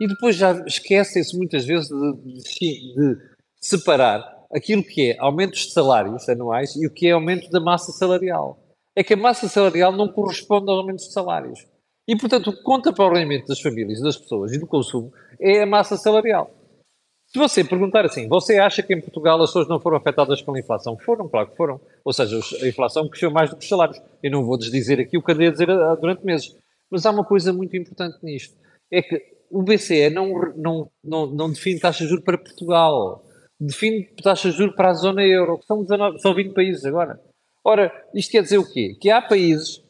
e 0.00 0.06
depois 0.06 0.36
já 0.36 0.52
esquecem-se 0.66 1.36
muitas 1.36 1.64
vezes 1.64 1.88
de, 1.88 2.12
de, 2.14 2.94
de, 2.94 3.32
separar 3.60 4.20
aquilo 4.52 4.82
que 4.82 5.12
é 5.12 5.18
aumentos 5.18 5.66
de 5.66 5.72
salários 5.72 6.28
anuais 6.28 6.74
e 6.74 6.86
o 6.86 6.90
que 6.92 7.06
é 7.06 7.12
aumento 7.12 7.48
da 7.50 7.60
massa 7.60 7.92
salarial. 7.92 8.58
É 8.96 9.04
que 9.04 9.14
a 9.14 9.16
massa 9.16 9.48
salarial 9.48 9.92
não 9.92 10.08
corresponde 10.08 10.68
aos 10.68 10.80
aumentos 10.80 11.06
de 11.06 11.12
salários. 11.12 11.64
E, 12.08 12.16
portanto, 12.16 12.50
o 12.50 12.52
que 12.52 12.62
conta 12.62 12.92
para 12.92 13.04
o 13.04 13.14
rendimento 13.14 13.46
das 13.46 13.60
famílias, 13.60 14.00
das 14.00 14.16
pessoas 14.16 14.52
e 14.52 14.58
do 14.58 14.66
consumo 14.66 15.12
é 15.40 15.62
a 15.62 15.66
massa 15.66 15.96
salarial. 15.96 16.50
Se 17.32 17.38
você 17.38 17.64
perguntar 17.64 18.04
assim, 18.04 18.28
você 18.28 18.58
acha 18.58 18.82
que 18.82 18.92
em 18.92 19.00
Portugal 19.00 19.40
as 19.40 19.48
pessoas 19.48 19.66
não 19.66 19.80
foram 19.80 19.96
afetadas 19.96 20.42
pela 20.42 20.58
inflação? 20.58 20.98
Foram, 20.98 21.28
claro 21.28 21.48
que 21.48 21.56
foram. 21.56 21.80
Ou 22.04 22.12
seja, 22.12 22.38
a 22.62 22.68
inflação 22.68 23.08
cresceu 23.08 23.30
mais 23.30 23.48
do 23.48 23.56
que 23.56 23.62
os 23.62 23.68
salários. 23.68 23.98
Eu 24.22 24.30
não 24.30 24.44
vou 24.44 24.58
desdizer 24.58 25.00
aqui 25.00 25.16
o 25.16 25.22
que 25.22 25.32
andei 25.32 25.48
a 25.48 25.50
dizer 25.50 25.68
durante 25.98 26.26
meses. 26.26 26.54
Mas 26.90 27.06
há 27.06 27.10
uma 27.10 27.24
coisa 27.24 27.50
muito 27.50 27.74
importante 27.74 28.18
nisto. 28.22 28.54
É 28.90 29.00
que 29.00 29.18
o 29.50 29.62
BCE 29.62 30.10
não, 30.10 30.30
não, 30.54 30.90
não, 31.02 31.26
não 31.26 31.50
define 31.50 31.80
taxa 31.80 32.04
de 32.04 32.10
juros 32.10 32.24
para 32.24 32.36
Portugal. 32.36 33.24
Define 33.58 34.04
taxa 34.22 34.50
de 34.50 34.56
juros 34.58 34.76
para 34.76 34.90
a 34.90 34.94
zona 34.94 35.22
euro, 35.22 35.58
que 35.58 35.64
são, 35.64 35.82
19, 35.82 36.18
são 36.18 36.34
20 36.34 36.52
países 36.52 36.84
agora. 36.84 37.18
Ora, 37.64 37.90
isto 38.14 38.32
quer 38.32 38.42
dizer 38.42 38.58
o 38.58 38.70
quê? 38.70 38.94
Que 39.00 39.08
há 39.08 39.22
países 39.22 39.81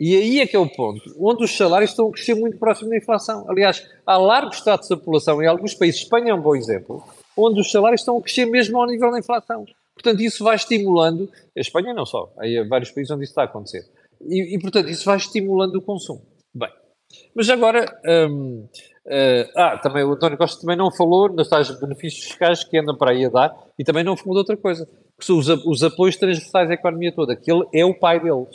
e 0.00 0.16
aí 0.16 0.40
é 0.40 0.46
que 0.46 0.56
é 0.56 0.58
o 0.58 0.66
ponto, 0.66 1.14
onde 1.20 1.44
os 1.44 1.54
salários 1.54 1.90
estão 1.90 2.08
a 2.08 2.12
crescer 2.12 2.34
muito 2.34 2.56
próximo 2.56 2.88
da 2.88 2.96
inflação. 2.96 3.44
Aliás, 3.50 3.86
há 4.06 4.16
largos 4.16 4.56
estados 4.56 4.88
da 4.88 4.96
população, 4.96 5.42
em 5.42 5.46
alguns 5.46 5.74
países, 5.74 6.00
Espanha 6.00 6.30
é 6.30 6.34
um 6.34 6.40
bom 6.40 6.56
exemplo, 6.56 7.04
onde 7.36 7.60
os 7.60 7.70
salários 7.70 8.00
estão 8.00 8.16
a 8.16 8.22
crescer 8.22 8.46
mesmo 8.46 8.80
ao 8.80 8.86
nível 8.86 9.10
da 9.10 9.18
inflação. 9.18 9.66
Portanto, 9.92 10.22
isso 10.22 10.42
vai 10.42 10.56
estimulando, 10.56 11.28
a 11.54 11.60
Espanha 11.60 11.92
não 11.92 12.06
só, 12.06 12.32
há 12.38 12.66
vários 12.66 12.90
países 12.90 13.10
onde 13.10 13.24
isso 13.24 13.32
está 13.32 13.42
a 13.42 13.44
acontecer. 13.44 13.84
E, 14.22 14.54
e 14.54 14.58
portanto, 14.58 14.88
isso 14.88 15.04
vai 15.04 15.18
estimulando 15.18 15.76
o 15.76 15.82
consumo. 15.82 16.22
Bem, 16.54 16.70
mas 17.34 17.50
agora, 17.50 17.84
hum, 18.30 18.66
uh, 19.06 19.50
ah, 19.54 19.76
também 19.82 20.02
o 20.02 20.12
António 20.12 20.38
Costa 20.38 20.62
também 20.62 20.78
não 20.78 20.90
falou 20.90 21.28
nos 21.28 21.46
tais 21.46 21.78
benefícios 21.78 22.24
fiscais 22.24 22.64
que 22.64 22.78
andam 22.78 22.96
para 22.96 23.10
aí 23.10 23.26
a 23.26 23.28
dar 23.28 23.54
e 23.78 23.84
também 23.84 24.02
não 24.02 24.16
falou 24.16 24.32
de 24.32 24.38
outra 24.38 24.56
coisa, 24.56 24.88
que 25.18 25.26
são 25.26 25.36
os, 25.36 25.46
os 25.48 25.82
apoios 25.82 26.16
transversais 26.16 26.70
à 26.70 26.72
economia 26.72 27.12
toda, 27.12 27.36
que 27.36 27.52
ele 27.52 27.66
é 27.74 27.84
o 27.84 27.92
pai 27.92 28.18
deles 28.18 28.48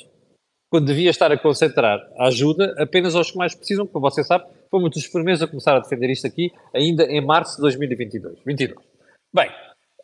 quando 0.76 0.88
devia 0.88 1.10
estar 1.10 1.32
a 1.32 1.40
concentrar 1.40 2.06
a 2.18 2.28
ajuda 2.28 2.76
apenas 2.78 3.16
aos 3.16 3.32
que 3.32 3.38
mais 3.38 3.56
precisam, 3.56 3.88
como 3.88 4.10
você 4.10 4.26
sabe, 4.26 4.44
muito 4.74 4.96
dos 4.96 5.08
primeiros 5.08 5.42
a 5.42 5.48
começar 5.48 5.74
a 5.74 5.80
defender 5.80 6.10
isto 6.10 6.28
aqui, 6.28 6.52
ainda 6.74 7.06
em 7.06 7.26
março 7.26 7.56
de 7.56 7.62
2022. 7.62 8.40
22. 8.46 8.86
Bem, 9.34 9.50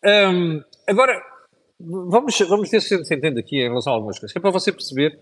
hum, 0.05 0.63
agora 0.87 1.21
vamos, 1.77 2.39
vamos 2.39 2.69
ver 2.69 2.79
se 2.79 3.03
se 3.03 3.13
entende 3.13 3.41
aqui 3.41 3.57
em 3.57 3.67
relação 3.67 3.91
a 3.91 3.97
algumas 3.97 4.17
coisas, 4.17 4.31
que 4.31 4.37
é 4.37 4.41
para 4.41 4.49
você 4.49 4.71
perceber, 4.71 5.19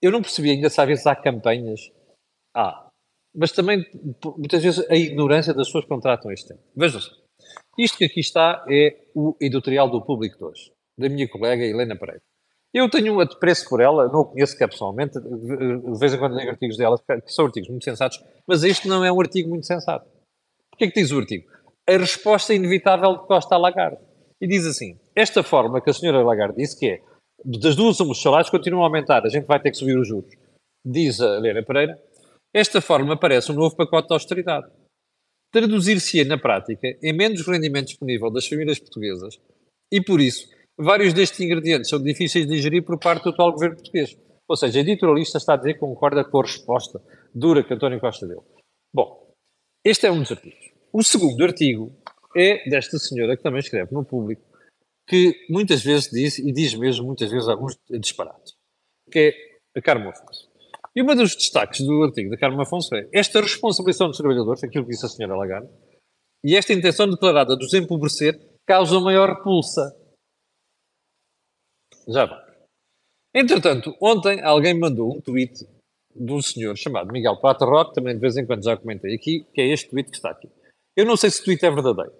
eu 0.00 0.12
não 0.12 0.22
percebi 0.22 0.50
ainda 0.50 0.70
se 0.70 0.80
às 0.80 0.86
vezes 0.86 1.04
há 1.04 1.16
campanhas, 1.16 1.90
há, 2.54 2.88
mas 3.34 3.50
também 3.50 3.84
muitas 4.38 4.62
vezes 4.62 4.88
a 4.88 4.94
ignorância 4.94 5.52
das 5.52 5.66
pessoas 5.66 5.82
que 5.82 5.90
contratam 5.90 6.30
este 6.30 6.46
tema. 6.46 6.60
Vejam 6.76 7.00
só, 7.00 7.12
isto 7.76 7.98
que 7.98 8.04
aqui 8.04 8.20
está 8.20 8.64
é 8.70 9.08
o 9.16 9.34
editorial 9.40 9.90
do 9.90 10.00
público 10.00 10.38
de 10.38 10.44
hoje, 10.44 10.72
da 10.96 11.08
minha 11.08 11.28
colega 11.28 11.64
Helena 11.64 11.98
Pereira. 11.98 12.22
Eu 12.74 12.88
tenho 12.88 13.14
um 13.14 13.20
apreço 13.20 13.68
por 13.68 13.80
ela, 13.80 14.08
não 14.08 14.22
a 14.22 14.24
conheço 14.24 14.56
que 14.56 14.64
é 14.64 14.66
pessoalmente, 14.66 15.20
de 15.20 15.98
vez 15.98 16.14
em 16.14 16.18
quando 16.18 16.34
leio 16.34 16.50
artigos 16.50 16.76
dela, 16.78 16.98
que 16.98 17.32
são 17.32 17.44
artigos 17.44 17.68
muito 17.68 17.84
sensatos, 17.84 18.22
mas 18.46 18.64
este 18.64 18.88
não 18.88 19.04
é 19.04 19.12
um 19.12 19.20
artigo 19.20 19.50
muito 19.50 19.66
sensato. 19.66 20.08
O 20.72 20.76
que 20.76 20.84
é 20.84 20.90
que 20.90 21.00
diz 21.00 21.10
o 21.10 21.18
artigo? 21.18 21.50
A 21.86 21.92
resposta 21.98 22.54
inevitável 22.54 23.18
de 23.18 23.26
Costa 23.26 23.56
a 23.56 23.58
Lagarde. 23.58 23.98
E 24.40 24.46
diz 24.46 24.64
assim, 24.64 24.98
esta 25.14 25.42
forma 25.42 25.82
que 25.82 25.90
a 25.90 25.92
senhora 25.92 26.24
Lagarde 26.24 26.56
disse, 26.56 26.78
que 26.78 26.86
é, 26.86 27.02
das 27.44 27.76
duas 27.76 28.00
os 28.00 28.22
salários 28.22 28.48
continuam 28.48 28.82
a 28.84 28.86
aumentar, 28.86 29.24
a 29.24 29.28
gente 29.28 29.46
vai 29.46 29.60
ter 29.60 29.70
que 29.70 29.76
subir 29.76 29.98
os 29.98 30.08
juros. 30.08 30.32
Diz 30.84 31.20
a 31.20 31.36
Helena 31.36 31.62
Pereira, 31.62 32.02
esta 32.54 32.80
forma 32.80 33.18
parece 33.18 33.52
um 33.52 33.54
novo 33.54 33.76
pacote 33.76 34.08
de 34.08 34.14
austeridade. 34.14 34.66
Traduzir-se-ia 35.52 36.24
na 36.24 36.38
prática 36.38 36.88
em 37.02 37.12
menos 37.12 37.46
rendimento 37.46 37.88
disponível 37.88 38.30
das 38.30 38.46
famílias 38.46 38.78
portuguesas 38.78 39.38
e, 39.92 40.00
por 40.00 40.20
isso, 40.20 40.48
Vários 40.78 41.12
destes 41.12 41.40
ingredientes 41.40 41.90
são 41.90 42.02
difíceis 42.02 42.46
de 42.46 42.54
digerir 42.54 42.84
por 42.84 42.98
parte 42.98 43.24
do 43.24 43.30
atual 43.30 43.52
governo 43.52 43.76
português. 43.76 44.16
Ou 44.48 44.56
seja, 44.56 44.78
a 44.78 44.82
editorialista 44.82 45.38
está 45.38 45.54
a 45.54 45.56
dizer 45.56 45.74
que 45.74 45.80
concorda 45.80 46.24
com 46.24 46.40
a 46.40 46.42
resposta 46.42 47.00
dura 47.34 47.62
que 47.62 47.72
António 47.72 48.00
Costa 48.00 48.26
deu. 48.26 48.44
Bom, 48.92 49.32
este 49.84 50.06
é 50.06 50.12
um 50.12 50.20
dos 50.20 50.32
artigos. 50.32 50.72
O 50.92 51.02
segundo 51.02 51.42
artigo 51.44 51.92
é 52.36 52.68
desta 52.68 52.98
senhora 52.98 53.36
que 53.36 53.42
também 53.42 53.60
escreve 53.60 53.92
no 53.92 54.04
público, 54.04 54.42
que 55.06 55.34
muitas 55.48 55.82
vezes 55.82 56.10
diz, 56.10 56.38
e 56.38 56.52
diz 56.52 56.74
mesmo 56.74 57.06
muitas 57.06 57.30
vezes 57.30 57.48
alguns 57.48 57.78
disparates, 57.90 58.54
que 59.10 59.18
é 59.18 59.78
a 59.78 59.82
Carmo 59.82 60.08
Afonso. 60.08 60.50
E 60.94 61.02
um 61.02 61.06
dos 61.06 61.34
destaques 61.34 61.80
do 61.86 62.02
artigo 62.02 62.30
da 62.30 62.36
Carmo 62.36 62.60
Afonso 62.60 62.94
é 62.94 63.08
esta 63.12 63.40
responsabilização 63.40 64.08
dos 64.08 64.18
trabalhadores, 64.18 64.62
aquilo 64.62 64.84
que 64.84 64.90
disse 64.90 65.06
a 65.06 65.08
senhora 65.08 65.36
Lagarde, 65.36 65.68
e 66.44 66.56
esta 66.56 66.72
intenção 66.72 67.08
declarada 67.08 67.56
de 67.56 67.64
os 67.64 67.72
empobrecer 67.72 68.38
causa 68.66 69.00
maior 69.00 69.36
repulsa 69.36 69.94
já 72.08 72.26
vai. 72.26 72.52
Entretanto, 73.34 73.96
ontem 74.00 74.42
alguém 74.42 74.78
mandou 74.78 75.16
um 75.16 75.20
tweet 75.20 75.66
de 76.14 76.32
um 76.32 76.42
senhor 76.42 76.76
chamado 76.76 77.12
Miguel 77.12 77.40
Prata 77.40 77.64
Roque, 77.64 77.94
também 77.94 78.14
de 78.14 78.20
vez 78.20 78.36
em 78.36 78.46
quando 78.46 78.64
já 78.64 78.76
comentei 78.76 79.14
aqui, 79.14 79.46
que 79.54 79.60
é 79.60 79.68
este 79.68 79.88
tweet 79.88 80.10
que 80.10 80.16
está 80.16 80.30
aqui. 80.30 80.48
Eu 80.96 81.06
não 81.06 81.16
sei 81.16 81.30
se 81.30 81.40
o 81.40 81.44
tweet 81.44 81.64
é 81.64 81.70
verdadeiro. 81.70 82.12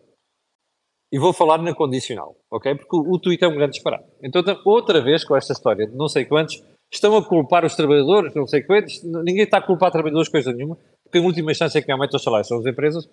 E 1.13 1.19
vou 1.19 1.33
falar 1.35 1.59
na 1.59 1.75
condicional, 1.75 2.35
ok? 2.51 2.75
Porque 2.75 2.97
o, 2.97 3.01
o 3.01 3.19
tweet 3.19 3.45
é 3.45 3.49
um 3.49 3.55
grande 3.55 3.73
disparate. 3.73 4.09
Então, 4.23 4.43
outra 4.65 5.03
vez 5.03 5.25
com 5.25 5.37
esta 5.37 5.53
história 5.53 5.87
de 5.87 5.95
não 5.95 6.09
sei 6.09 6.25
quantos, 6.25 6.63
estão 6.91 7.15
a 7.17 7.27
culpar 7.27 7.67
os 7.67 7.77
trabalhadores, 7.77 8.35
não 8.35 8.47
sei 8.47 8.63
quantos, 8.63 9.03
ninguém 9.03 9.45
está 9.45 9.59
a 9.59 9.63
culpar 9.63 9.91
trabalhadores 9.91 10.31
coisa 10.31 10.53
nenhuma, 10.53 10.79
porque 11.05 11.19
em 11.19 11.25
última 11.25 11.53
instância 11.53 11.83
quem 11.83 11.93
aumenta 11.93 12.17
os 12.17 12.23
salários 12.23 12.49
são 12.49 12.59
as 12.59 12.67
empresas. 12.67 13.05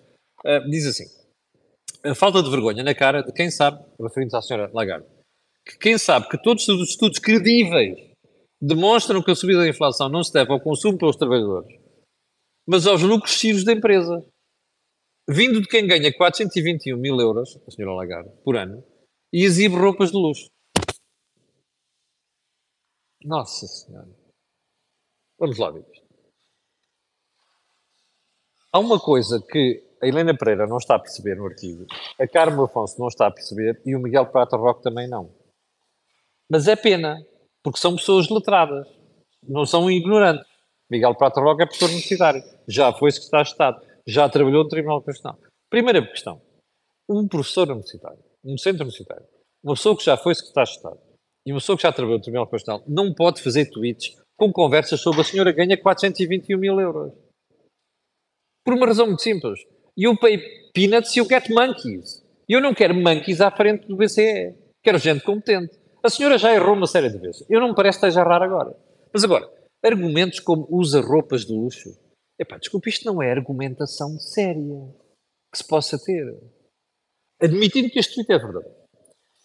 Uh, 0.45 0.69
diz 0.69 0.85
assim, 0.85 1.05
a 2.05 2.15
falta 2.15 2.41
de 2.41 2.49
vergonha 2.49 2.83
na 2.83 2.95
cara 2.95 3.21
de 3.21 3.33
quem 3.33 3.51
sabe, 3.51 3.83
referindo-se 3.99 4.37
à 4.37 4.41
senhora 4.41 4.71
Lagarde, 4.73 5.05
que 5.69 5.77
quem 5.77 5.97
sabe 5.99 6.27
que 6.27 6.41
todos 6.41 6.67
os 6.67 6.89
estudos 6.89 7.19
credíveis 7.19 7.95
demonstram 8.59 9.21
que 9.21 9.29
a 9.29 9.35
subida 9.35 9.59
da 9.59 9.69
inflação 9.69 10.09
não 10.09 10.23
se 10.23 10.33
deve 10.33 10.51
ao 10.51 10.59
consumo 10.59 10.97
pelos 10.97 11.15
trabalhadores, 11.15 11.79
mas 12.67 12.87
aos 12.87 13.03
lucros 13.03 13.39
tiros 13.39 13.63
da 13.63 13.73
empresa. 13.73 14.25
Vindo 15.29 15.61
de 15.61 15.67
quem 15.67 15.85
ganha 15.85 16.11
421 16.11 16.97
mil 16.97 17.19
euros, 17.19 17.55
a 17.67 17.71
senhora 17.71 17.93
Lagarde, 17.93 18.31
por 18.43 18.57
ano, 18.57 18.83
e 19.31 19.45
exibe 19.45 19.75
roupas 19.75 20.09
de 20.09 20.17
luxo. 20.17 20.47
Nossa 23.23 23.67
Senhora. 23.67 24.09
Vamos 25.37 25.59
lá 25.59 25.69
ver 25.69 25.85
isto. 25.91 26.07
Há 28.71 28.79
uma 28.79 28.99
coisa 28.99 29.39
que 29.39 29.83
a 30.01 30.07
Helena 30.07 30.35
Pereira 30.35 30.65
não 30.65 30.77
está 30.77 30.95
a 30.95 30.99
perceber 30.99 31.35
no 31.35 31.45
artigo, 31.45 31.85
a 32.19 32.27
Carmo 32.27 32.63
Afonso 32.63 32.99
não 32.99 33.07
está 33.07 33.27
a 33.27 33.31
perceber 33.31 33.79
e 33.85 33.95
o 33.95 33.99
Miguel 33.99 34.25
Prata 34.31 34.57
Roque 34.57 34.81
também 34.81 35.07
não. 35.07 35.38
Mas 36.49 36.67
é 36.67 36.75
pena, 36.75 37.17
porque 37.63 37.79
são 37.79 37.95
pessoas 37.95 38.29
letradas, 38.29 38.87
não 39.47 39.65
são 39.65 39.89
ignorantes. 39.89 40.47
Miguel 40.89 41.15
Prata 41.15 41.39
Roque 41.39 41.61
é 41.61 41.65
professor 41.65 41.89
universitário, 41.89 42.43
já 42.67 42.91
foi 42.91 43.11
secretário 43.11 43.45
de 43.45 43.51
Estado, 43.51 43.85
já 44.07 44.27
trabalhou 44.27 44.63
no 44.63 44.69
Tribunal 44.69 45.01
Constitucional. 45.01 45.39
Primeira 45.69 46.05
questão: 46.07 46.41
um 47.07 47.27
professor 47.27 47.69
universitário, 47.69 48.19
um 48.43 48.57
centro 48.57 48.81
universitário, 48.81 49.25
uma 49.63 49.75
pessoa 49.75 49.95
que 49.95 50.03
já 50.03 50.17
foi 50.17 50.33
secretário 50.33 50.71
de 50.71 50.77
Estado 50.77 50.99
e 51.45 51.51
uma 51.51 51.59
pessoa 51.59 51.77
que 51.77 51.83
já 51.83 51.91
trabalhou 51.91 52.17
no 52.17 52.23
Tribunal 52.23 52.47
Constitucional 52.47 52.83
não 52.87 53.13
pode 53.13 53.41
fazer 53.41 53.69
tweets 53.69 54.15
com 54.35 54.51
conversas 54.51 55.01
sobre 55.01 55.21
a 55.21 55.23
senhora 55.23 55.51
ganha 55.51 55.77
421 55.77 56.57
mil 56.57 56.79
euros. 56.79 57.13
Por 58.63 58.73
uma 58.73 58.87
razão 58.87 59.07
muito 59.07 59.21
simples. 59.21 59.59
You 59.97 60.17
pay 60.17 60.37
peanuts, 60.73 61.15
you 61.15 61.25
get 61.25 61.49
monkeys. 61.49 62.23
Eu 62.47 62.61
não 62.61 62.73
quero 62.73 62.95
monkeys 62.95 63.41
à 63.41 63.51
frente 63.51 63.87
do 63.87 63.97
BCE. 63.97 64.55
Quero 64.83 64.97
gente 64.97 65.23
competente. 65.23 65.78
A 66.01 66.09
senhora 66.09 66.37
já 66.37 66.53
errou 66.53 66.75
uma 66.75 66.87
série 66.87 67.09
de 67.09 67.17
vezes. 67.17 67.45
Eu 67.49 67.59
não 67.59 67.69
me 67.69 67.75
parece 67.75 67.99
que 67.99 68.05
esteja 68.05 68.21
a 68.21 68.25
errar 68.25 68.41
agora. 68.41 68.75
Mas 69.13 69.23
agora, 69.23 69.51
argumentos 69.83 70.39
como 70.39 70.67
usa 70.69 71.01
roupas 71.01 71.45
de 71.45 71.53
luxo. 71.53 71.97
Epá, 72.39 72.57
desculpe, 72.57 72.89
isto 72.89 73.05
não 73.05 73.21
é 73.21 73.31
argumentação 73.31 74.17
séria 74.17 74.95
que 75.51 75.57
se 75.57 75.67
possa 75.67 75.97
ter. 75.99 76.37
Admitindo 77.41 77.89
que 77.89 77.99
este 77.99 78.15
tweet 78.15 78.31
é 78.31 78.37
verdade. 78.37 78.69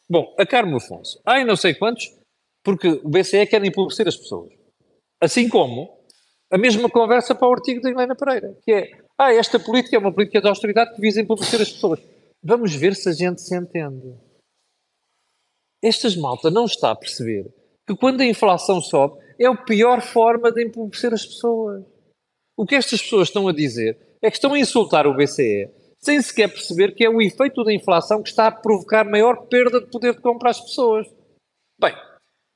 Bom, 0.09 0.35
a 0.39 0.47
Carmo 0.47 0.77
Afonso. 0.77 1.21
Ai, 1.25 1.45
não 1.45 1.57
sei 1.57 1.75
quantos, 1.75 2.15
porque 2.63 2.89
o 2.89 3.09
BCE 3.09 3.47
quer 3.47 3.65
empobrecer 3.65 4.07
as 4.07 4.17
pessoas. 4.17 4.53
Assim 5.21 5.49
como 5.49 6.05
a 6.51 6.59
mesma 6.59 6.89
conversa 6.89 7.35
para 7.35 7.49
o 7.49 7.53
artigo 7.53 7.81
da 7.81 7.91
Helena 7.91 8.15
Pereira, 8.15 8.57
que 8.63 8.73
é, 8.73 8.91
ah, 9.19 9.33
esta 9.33 9.59
política 9.59 9.97
é 9.97 9.99
uma 9.99 10.13
política 10.13 10.41
de 10.41 10.49
austeridade 10.49 10.95
que 10.95 11.01
visa 11.01 11.21
empobrecer 11.21 11.61
as 11.61 11.71
pessoas. 11.71 12.01
Vamos 12.43 12.75
ver 12.75 12.95
se 12.95 13.09
a 13.09 13.13
gente 13.13 13.41
se 13.41 13.57
entende. 13.57 14.15
Estas 15.85 16.17
malta 16.17 16.51
não 16.51 16.65
está 16.65 16.93
a 16.93 16.97
perceber 16.97 17.53
que 17.87 17.95
quando 17.95 18.23
a 18.23 18.25
inflação 18.25 18.81
sobe, 18.81 19.23
é 19.39 19.47
a 19.47 19.55
pior 19.55 20.01
forma 20.01 20.51
de 20.51 20.65
empobrecer 20.65 21.13
as 21.13 21.27
pessoas. 21.27 21.85
O 22.57 22.65
que 22.65 22.75
estas 22.75 23.03
pessoas 23.03 23.29
estão 23.29 23.47
a 23.49 23.53
dizer 23.53 23.99
é 24.23 24.31
que 24.31 24.37
estão 24.37 24.55
a 24.55 24.59
insultar 24.59 25.07
o 25.07 25.15
BCE 25.15 25.69
sem 25.99 26.23
sequer 26.23 26.49
perceber 26.49 26.95
que 26.95 27.05
é 27.05 27.11
o 27.11 27.21
efeito 27.21 27.63
da 27.63 27.73
inflação 27.73 28.23
que 28.23 28.31
está 28.31 28.47
a 28.47 28.51
provocar 28.51 29.05
maior 29.05 29.47
perda 29.47 29.79
de 29.79 29.91
poder 29.91 30.15
de 30.15 30.23
compra 30.23 30.51
às 30.51 30.61
pessoas. 30.61 31.07
Bem, 31.79 31.95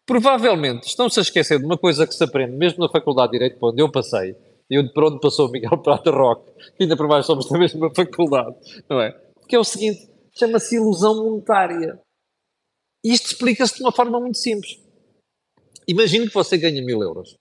provavelmente 0.07 0.87
estão-se 0.87 1.19
a 1.19 1.23
esquecer 1.23 1.59
de 1.59 1.67
uma 1.67 1.77
coisa 1.77 2.07
que 2.07 2.15
se 2.15 2.25
aprende 2.25 2.57
mesmo 2.57 2.83
na 2.83 2.91
Faculdade 2.91 3.33
de 3.33 3.39
Direito, 3.39 3.59
onde 3.63 3.83
eu 3.83 3.93
passei, 3.93 4.35
e 4.71 4.79
onde, 4.79 4.91
para 4.95 5.07
onde 5.07 5.21
passou 5.21 5.51
Miguel 5.51 5.77
Prata 5.85 6.11
Roque, 6.11 6.51
que 6.79 6.85
ainda 6.85 6.97
por 6.97 7.07
mais 7.07 7.27
somos 7.27 7.47
da 7.47 7.59
mesma 7.59 7.91
faculdade, 7.95 8.57
não 8.89 9.03
é? 9.03 9.15
Que 9.47 9.57
é 9.57 9.59
o 9.59 9.65
seguinte, 9.65 10.11
chama-se 10.35 10.77
ilusão 10.77 11.25
monetária. 11.25 12.01
Isto 13.11 13.29
explica-se 13.29 13.77
de 13.77 13.83
uma 13.83 13.91
forma 13.91 14.21
muito 14.21 14.37
simples. 14.37 14.79
Imagine 15.87 16.29
que 16.29 16.35
você 16.35 16.59
ganha 16.59 16.85
mil 16.85 17.03
euros, 17.03 17.35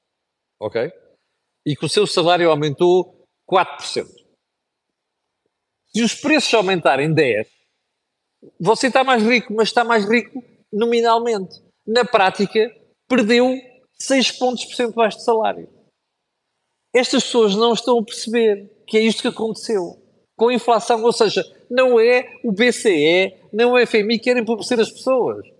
ok? 0.61 0.89
E 1.65 1.75
que 1.75 1.85
o 1.85 1.89
seu 1.89 2.07
salário 2.07 2.49
aumentou 2.49 3.27
4%. 3.51 4.07
Se 5.93 6.01
os 6.01 6.15
preços 6.15 6.53
aumentarem 6.53 7.13
10, 7.13 7.49
você 8.57 8.87
está 8.87 9.03
mais 9.03 9.21
rico, 9.21 9.53
mas 9.53 9.67
está 9.67 9.83
mais 9.83 10.05
rico 10.05 10.41
nominalmente. 10.71 11.55
Na 11.85 12.05
prática, 12.05 12.73
perdeu 13.05 13.53
6 13.99 14.31
pontos 14.39 14.63
percentuais 14.63 15.15
de 15.15 15.23
salário. 15.25 15.67
Estas 16.95 17.25
pessoas 17.25 17.55
não 17.55 17.73
estão 17.73 17.99
a 17.99 18.05
perceber 18.05 18.71
que 18.87 18.97
é 18.97 19.01
isto 19.01 19.21
que 19.21 19.27
aconteceu 19.27 20.01
com 20.37 20.47
a 20.47 20.53
inflação, 20.53 21.03
ou 21.03 21.11
seja, 21.11 21.43
não 21.69 21.99
é 21.99 22.39
o 22.43 22.53
BCE, 22.53 23.35
não 23.51 23.77
é 23.77 23.83
o 23.83 23.87
FMI 23.87 24.17
que 24.17 24.25
querem 24.25 24.43
empobrecer 24.43 24.79
as 24.79 24.89
pessoas. 24.89 25.56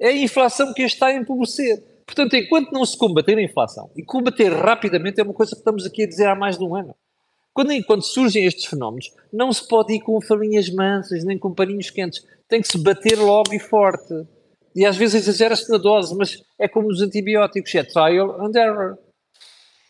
É 0.00 0.08
a 0.08 0.16
inflação 0.16 0.72
que 0.74 0.82
está 0.82 1.06
a 1.06 1.14
empobrecer. 1.14 1.82
Portanto, 2.06 2.34
enquanto 2.34 2.72
não 2.72 2.84
se 2.84 2.96
combater 2.96 3.38
a 3.38 3.42
inflação, 3.42 3.90
e 3.96 4.02
combater 4.02 4.52
rapidamente 4.52 5.20
é 5.20 5.24
uma 5.24 5.32
coisa 5.32 5.52
que 5.52 5.58
estamos 5.58 5.86
aqui 5.86 6.02
a 6.02 6.06
dizer 6.06 6.26
há 6.26 6.34
mais 6.34 6.58
de 6.58 6.64
um 6.64 6.74
ano, 6.74 6.94
quando, 7.54 7.70
quando 7.84 8.02
surgem 8.02 8.44
estes 8.44 8.64
fenómenos, 8.64 9.12
não 9.32 9.52
se 9.52 9.66
pode 9.66 9.94
ir 9.94 10.00
com 10.00 10.20
farinhas 10.20 10.68
mansas, 10.68 11.24
nem 11.24 11.38
com 11.38 11.54
paninhos 11.54 11.88
quentes. 11.88 12.26
Tem 12.48 12.60
que 12.60 12.66
se 12.66 12.76
bater 12.76 13.16
logo 13.16 13.54
e 13.54 13.60
forte. 13.60 14.12
E 14.74 14.84
às 14.84 14.96
vezes 14.96 15.22
exagera-se 15.22 15.70
na 15.70 15.78
dose, 15.78 16.16
mas 16.16 16.42
é 16.58 16.66
como 16.66 16.88
nos 16.88 17.00
antibióticos, 17.00 17.72
é 17.76 17.84
trial 17.84 18.44
and 18.44 18.52
error. 18.56 18.98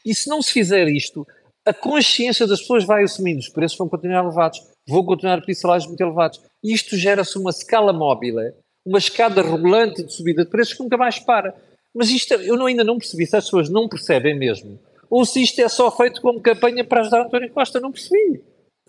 E 0.04 0.14
se 0.14 0.28
não 0.28 0.42
se 0.42 0.52
fizer 0.52 0.86
isto, 0.88 1.26
a 1.64 1.72
consciência 1.72 2.46
das 2.46 2.60
pessoas 2.60 2.84
vai 2.84 3.02
assumindo, 3.02 3.40
os 3.40 3.48
preços 3.48 3.78
vão 3.78 3.88
continuar 3.88 4.22
elevados, 4.22 4.60
vão 4.86 5.02
continuar 5.02 5.38
a 5.38 5.40
pedir 5.40 5.54
salários 5.54 5.86
muito 5.86 6.02
elevados. 6.02 6.42
Isto 6.62 6.98
gera-se 6.98 7.38
uma 7.38 7.48
escala 7.48 7.94
móvel, 7.94 8.52
uma 8.84 8.98
escada 8.98 9.42
rolante 9.42 10.02
de 10.02 10.12
subida 10.12 10.44
de 10.44 10.50
preços 10.50 10.74
que 10.74 10.82
nunca 10.82 10.96
mais 10.96 11.18
para. 11.18 11.54
Mas 11.94 12.10
isto, 12.10 12.34
eu 12.34 12.64
ainda 12.66 12.84
não 12.84 12.98
percebi 12.98 13.26
se 13.26 13.36
as 13.36 13.44
pessoas 13.44 13.68
não 13.68 13.88
percebem 13.88 14.36
mesmo 14.36 14.78
ou 15.14 15.24
se 15.24 15.40
isto 15.40 15.60
é 15.60 15.68
só 15.68 15.90
feito 15.90 16.20
como 16.20 16.40
campanha 16.40 16.84
para 16.84 17.02
ajudar 17.02 17.22
António 17.22 17.48
Costa, 17.52 17.78
não 17.78 17.92
percebi. 17.92 18.42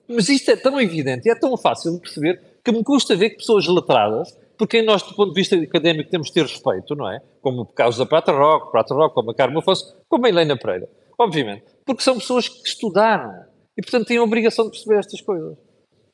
Mas 0.07 0.27
isto 0.27 0.49
é 0.49 0.55
tão 0.55 0.81
evidente, 0.81 1.29
é 1.29 1.35
tão 1.35 1.55
fácil 1.55 1.93
de 1.93 1.99
perceber, 1.99 2.41
que 2.63 2.71
me 2.71 2.83
custa 2.83 3.15
ver 3.15 3.29
que 3.29 3.37
pessoas 3.37 3.67
letradas, 3.67 4.35
porque 4.57 4.81
nós, 4.81 5.03
do 5.03 5.13
ponto 5.13 5.33
de 5.33 5.39
vista 5.39 5.55
académico, 5.55 6.09
temos 6.09 6.27
de 6.27 6.33
ter 6.33 6.41
respeito, 6.41 6.95
não 6.95 7.07
é? 7.07 7.21
Como 7.41 7.61
o 7.61 7.65
caso 7.67 7.99
da 7.99 8.07
Prata 8.07 8.31
Rock, 8.31 8.71
Prata 8.71 8.95
Rock, 8.95 9.13
como 9.13 9.29
a 9.29 9.35
Carmo 9.35 9.59
Afonso, 9.59 9.95
como 10.09 10.25
a 10.25 10.29
Helena 10.29 10.57
Pereira. 10.57 10.89
Obviamente. 11.15 11.63
Porque 11.85 12.01
são 12.01 12.17
pessoas 12.17 12.49
que 12.49 12.67
estudaram 12.67 13.45
e, 13.77 13.81
portanto, 13.83 14.07
têm 14.07 14.17
a 14.17 14.23
obrigação 14.23 14.65
de 14.65 14.71
perceber 14.71 14.97
estas 14.97 15.21
coisas. 15.21 15.55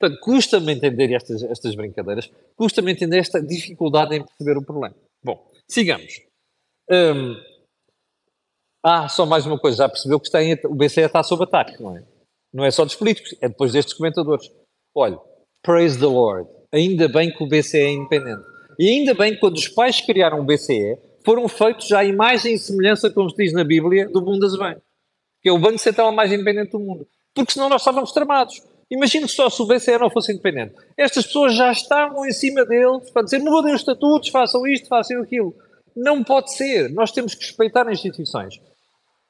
Portanto, 0.02 0.20
custa-me 0.20 0.74
entender 0.74 1.14
estas, 1.14 1.44
estas 1.44 1.76
brincadeiras, 1.76 2.32
custa-me 2.56 2.92
entender 2.92 3.20
esta 3.20 3.40
dificuldade 3.40 4.16
em 4.16 4.26
perceber 4.26 4.58
o 4.58 4.66
problema. 4.66 4.96
Bom, 5.24 5.48
sigamos. 5.70 6.20
Hum, 6.90 7.36
ah, 8.84 9.08
só 9.08 9.28
mais 9.28 9.46
uma 9.46 9.60
coisa, 9.60 9.78
já 9.78 9.88
percebeu 9.88 10.20
que 10.20 10.26
está 10.26 10.44
em, 10.44 10.58
o 10.66 10.74
BCE 10.74 11.02
está 11.02 11.22
sob 11.22 11.44
ataque, 11.44 11.80
não 11.82 11.96
é? 11.96 12.04
Não 12.52 12.66
é 12.66 12.72
só 12.72 12.84
dos 12.84 12.96
políticos, 12.96 13.36
é 13.40 13.48
depois 13.48 13.72
destes 13.72 13.94
comentadores. 13.94 14.50
Olha, 14.96 15.20
praise 15.62 16.00
the 16.00 16.08
Lord, 16.08 16.50
ainda 16.72 17.08
bem 17.08 17.32
que 17.32 17.44
o 17.44 17.48
BCE 17.48 17.78
é 17.78 17.92
independente. 17.92 18.44
E 18.80 18.90
ainda 18.90 19.14
bem 19.14 19.36
que 19.36 19.40
quando 19.40 19.58
os 19.58 19.68
pais 19.68 20.02
criaram 20.02 20.40
o 20.40 20.44
BCE, 20.44 20.98
foram 21.24 21.48
feitos 21.48 21.88
já 21.88 22.00
a 22.00 22.06
imagem 22.06 22.56
e 22.56 22.58
semelhança, 22.58 23.12
como 23.12 23.30
se 23.30 23.36
diz 23.38 23.54
na 23.54 23.64
Bíblia, 23.64 24.10
do 24.10 24.20
bem. 24.58 24.76
Que 25.44 25.50
é 25.50 25.52
o 25.52 25.60
Banco 25.60 25.78
Central 25.78 26.12
mais 26.12 26.32
independente 26.32 26.72
do 26.72 26.80
mundo. 26.80 27.08
Porque 27.36 27.54
senão 27.54 27.70
nós 27.70 27.82
estávamos 27.82 28.12
tramados. 28.12 28.62
Imagine 28.92 29.26
só 29.30 29.50
se 29.50 29.62
o 29.62 29.66
BCE 29.66 29.98
não 29.98 30.10
fosse 30.10 30.34
independente. 30.34 30.76
Estas 30.98 31.26
pessoas 31.26 31.56
já 31.56 31.72
estavam 31.72 32.26
em 32.26 32.32
cima 32.34 32.66
deles 32.66 33.10
para 33.10 33.24
dizer 33.24 33.40
mudem 33.40 33.74
os 33.74 33.80
estatutos, 33.80 34.28
façam 34.28 34.68
isto, 34.68 34.90
façam 34.90 35.22
aquilo. 35.22 35.56
Não 35.96 36.22
pode 36.22 36.54
ser. 36.54 36.90
Nós 36.92 37.12
temos 37.12 37.34
que 37.34 37.46
respeitar 37.46 37.88
as 37.88 37.94
instituições. 37.94 38.60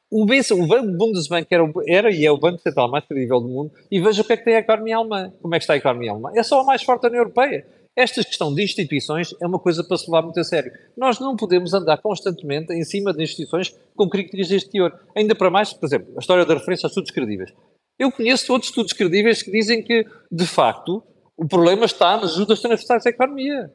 O, 0.10 0.26
BC, 0.26 0.54
o 0.54 0.67
Bundesbank 0.67 1.47
era, 1.50 1.63
era, 1.88 2.12
e 2.12 2.26
é 2.26 2.32
o 2.32 2.38
banco 2.38 2.60
central 2.60 2.89
mais 2.89 3.06
credível 3.06 3.39
do 3.39 3.47
mundo, 3.47 3.71
e 3.89 4.02
veja 4.02 4.21
o 4.21 4.26
que 4.26 4.34
é 4.34 4.38
que 4.38 4.43
tem 4.43 4.56
a 4.56 4.60
economia 4.60 4.97
alemã. 4.97 5.32
Como 5.41 5.56
é 5.56 5.58
que 5.58 5.63
está 5.63 5.74
a 5.74 5.78
economia 5.78 6.12
alemã? 6.12 6.32
É 6.36 6.43
só 6.43 6.60
a 6.60 6.63
mais 6.65 6.84
forte 6.84 7.04
da 7.04 7.08
União 7.08 7.21
Europeia. 7.21 7.65
Esta 7.95 8.24
questão 8.24 8.54
de 8.54 8.63
instituições 8.63 9.34
é 9.41 9.45
uma 9.45 9.60
coisa 9.60 9.84
para 9.84 9.97
se 9.97 10.08
levar 10.08 10.24
muito 10.24 10.39
a 10.39 10.43
sério. 10.43 10.71
Nós 10.97 11.19
não 11.19 11.36
podemos 11.38 11.74
andar 11.74 11.97
constantemente 12.00 12.74
em 12.74 12.84
cima 12.84 13.13
de 13.13 13.24
instituições 13.24 13.74
com 13.95 14.10
críticas 14.10 14.50
deste 14.50 14.69
teor. 14.69 14.97
Ainda 15.15 15.36
para 15.36 15.50
mais, 15.50 15.71
por 15.71 15.86
exemplo, 15.86 16.13
a 16.15 16.19
história 16.19 16.45
da 16.45 16.54
referência 16.56 16.88
aos 16.88 16.91
estudos 16.91 17.12
credíveis. 17.12 17.54
Eu 18.02 18.12
conheço 18.12 18.52
outros 18.52 18.72
estudos 18.72 18.94
credíveis 18.94 19.44
que 19.44 19.52
dizem 19.52 19.84
que, 19.84 20.04
de 20.32 20.48
facto, 20.48 21.04
o 21.38 21.48
problema 21.48 21.86
está 21.86 22.18
nas 22.18 22.32
ajudas 22.32 22.60
transversais 22.60 23.04
da 23.04 23.12
economia. 23.12 23.72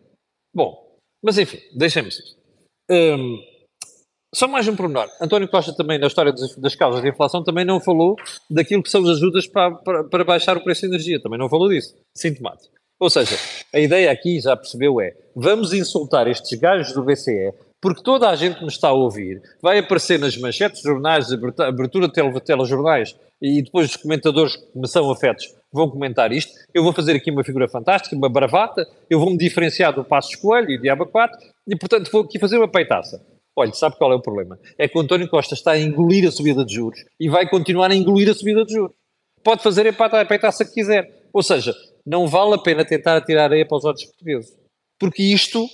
Bom, 0.52 0.98
mas 1.22 1.38
enfim, 1.38 1.58
deixemos 1.76 2.18
isto. 2.18 2.36
Hum, 2.90 3.40
só 4.34 4.48
mais 4.48 4.66
um 4.66 4.74
pormenor. 4.74 5.08
António 5.20 5.48
Costa 5.48 5.72
também, 5.76 5.96
na 5.96 6.08
história 6.08 6.32
das, 6.32 6.56
das 6.56 6.74
causas 6.74 7.02
de 7.02 7.08
inflação, 7.08 7.44
também 7.44 7.64
não 7.64 7.80
falou 7.80 8.16
daquilo 8.50 8.82
que 8.82 8.90
são 8.90 9.04
as 9.04 9.10
ajudas 9.10 9.46
para, 9.46 9.76
para, 9.76 10.02
para 10.02 10.24
baixar 10.24 10.56
o 10.56 10.64
preço 10.64 10.82
da 10.82 10.88
energia. 10.88 11.22
Também 11.22 11.38
não 11.38 11.48
falou 11.48 11.68
disso. 11.68 11.94
Sintomático. 12.12 12.74
Ou 12.98 13.08
seja, 13.08 13.36
a 13.72 13.78
ideia 13.78 14.10
aqui, 14.10 14.40
já 14.40 14.56
percebeu, 14.56 15.00
é 15.00 15.14
vamos 15.36 15.72
insultar 15.72 16.26
estes 16.26 16.58
gajos 16.58 16.92
do 16.92 17.04
BCE 17.04 17.54
porque 17.86 18.02
toda 18.02 18.28
a 18.28 18.34
gente 18.34 18.60
me 18.62 18.66
está 18.66 18.88
a 18.88 18.92
ouvir, 18.92 19.40
vai 19.62 19.78
aparecer 19.78 20.18
nas 20.18 20.36
manchetes 20.36 20.82
jornais, 20.82 21.28
abertura 21.32 22.08
de 22.08 22.40
telejornais 22.40 23.14
e 23.40 23.62
depois 23.62 23.90
os 23.90 23.96
comentadores 23.96 24.56
que 24.56 24.76
me 24.76 24.88
são 24.88 25.08
afetos 25.08 25.54
vão 25.72 25.88
comentar 25.88 26.32
isto. 26.32 26.52
Eu 26.74 26.82
vou 26.82 26.92
fazer 26.92 27.12
aqui 27.12 27.30
uma 27.30 27.44
figura 27.44 27.68
fantástica, 27.68 28.16
uma 28.16 28.28
bravata, 28.28 28.84
eu 29.08 29.20
vou-me 29.20 29.38
diferenciar 29.38 29.94
do 29.94 30.02
Passos 30.02 30.34
Coelho 30.34 30.68
e 30.72 30.80
de 30.80 30.88
Aba 30.88 31.06
4 31.06 31.38
e, 31.68 31.76
portanto, 31.76 32.10
vou 32.10 32.22
aqui 32.22 32.40
fazer 32.40 32.58
uma 32.58 32.66
peitaça. 32.66 33.24
Olha, 33.54 33.72
sabe 33.72 33.96
qual 33.96 34.10
é 34.10 34.16
o 34.16 34.20
problema? 34.20 34.58
É 34.76 34.88
que 34.88 34.98
o 34.98 35.00
António 35.00 35.28
Costa 35.28 35.54
está 35.54 35.70
a 35.70 35.78
engolir 35.78 36.26
a 36.26 36.32
subida 36.32 36.64
de 36.64 36.74
juros 36.74 37.04
e 37.20 37.28
vai 37.28 37.48
continuar 37.48 37.92
a 37.92 37.94
engolir 37.94 38.28
a 38.28 38.34
subida 38.34 38.64
de 38.64 38.72
juros. 38.72 38.96
pode 39.44 39.62
fazer 39.62 39.86
empeitar 39.86 40.50
se 40.50 40.74
quiser. 40.74 41.08
Ou 41.32 41.40
seja, 41.40 41.72
não 42.04 42.26
vale 42.26 42.54
a 42.54 42.58
pena 42.58 42.84
tentar 42.84 43.20
tirar 43.20 43.44
areia 43.44 43.64
para 43.64 43.78
os 43.78 43.84
outros 43.84 44.06
portugueses. 44.06 44.52
Porque 44.98 45.22
isto 45.22 45.68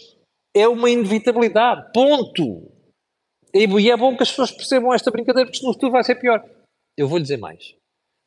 é 0.55 0.69
uma 0.69 0.91
inevitabilidade. 0.91 1.93
Ponto. 1.93 2.71
E 3.55 3.91
é 3.91 3.97
bom 3.97 4.17
que 4.17 4.23
as 4.23 4.31
pessoas 4.31 4.51
percebam 4.51 4.95
esta 4.95 5.11
brincadeira, 5.11 5.51
porque 5.51 5.65
no 5.65 5.73
futuro 5.73 5.93
vai 5.93 6.05
ser 6.05 6.17
pior. 6.17 6.43
Eu 6.97 7.09
vou 7.09 7.19
lhe 7.19 7.23
dizer 7.23 7.38
mais. 7.38 7.75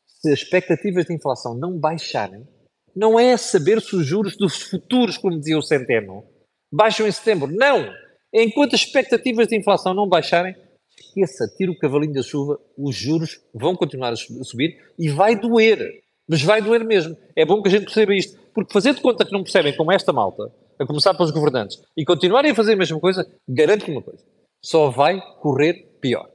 Se 0.05 0.31
as 0.31 0.39
expectativas 0.39 1.05
de 1.05 1.13
inflação 1.13 1.55
não 1.55 1.79
baixarem, 1.79 2.47
não 2.95 3.19
é 3.19 3.35
saber 3.37 3.81
se 3.81 3.95
os 3.95 4.05
juros 4.05 4.37
dos 4.37 4.61
futuros, 4.61 5.17
como 5.17 5.37
dizia 5.37 5.57
o 5.57 5.61
Centeno, 5.61 6.23
baixam 6.71 7.07
em 7.07 7.11
setembro. 7.11 7.51
Não! 7.51 7.91
Enquanto 8.33 8.75
as 8.75 8.81
expectativas 8.81 9.47
de 9.47 9.57
inflação 9.57 9.93
não 9.93 10.07
baixarem, 10.07 10.55
esqueça, 10.97 11.47
tira 11.57 11.71
o 11.71 11.77
cavalinho 11.77 12.13
da 12.13 12.21
chuva, 12.21 12.59
os 12.77 12.95
juros 12.95 13.41
vão 13.53 13.75
continuar 13.75 14.13
a 14.13 14.15
subir 14.15 14.77
e 14.97 15.09
vai 15.09 15.35
doer. 15.35 16.03
Mas 16.27 16.41
vai 16.41 16.61
doer 16.61 16.83
mesmo. 16.83 17.15
É 17.35 17.45
bom 17.45 17.61
que 17.61 17.67
a 17.67 17.71
gente 17.71 17.85
perceba 17.85 18.13
isto. 18.13 18.39
Porque 18.53 18.73
fazer 18.73 18.93
de 18.93 19.01
conta 19.01 19.25
que 19.25 19.31
não 19.31 19.43
percebem 19.43 19.75
como 19.75 19.91
esta 19.91 20.11
malta, 20.11 20.51
a 20.79 20.85
começar 20.85 21.13
pelos 21.13 21.31
governantes, 21.31 21.81
e 21.97 22.05
continuarem 22.05 22.51
a 22.51 22.55
fazer 22.55 22.73
a 22.73 22.77
mesma 22.77 22.99
coisa, 22.99 23.25
garanto-lhe 23.47 23.93
uma 23.93 24.03
coisa. 24.03 24.23
Só 24.63 24.89
vai 24.89 25.21
correr 25.39 25.97
pior. 26.01 26.29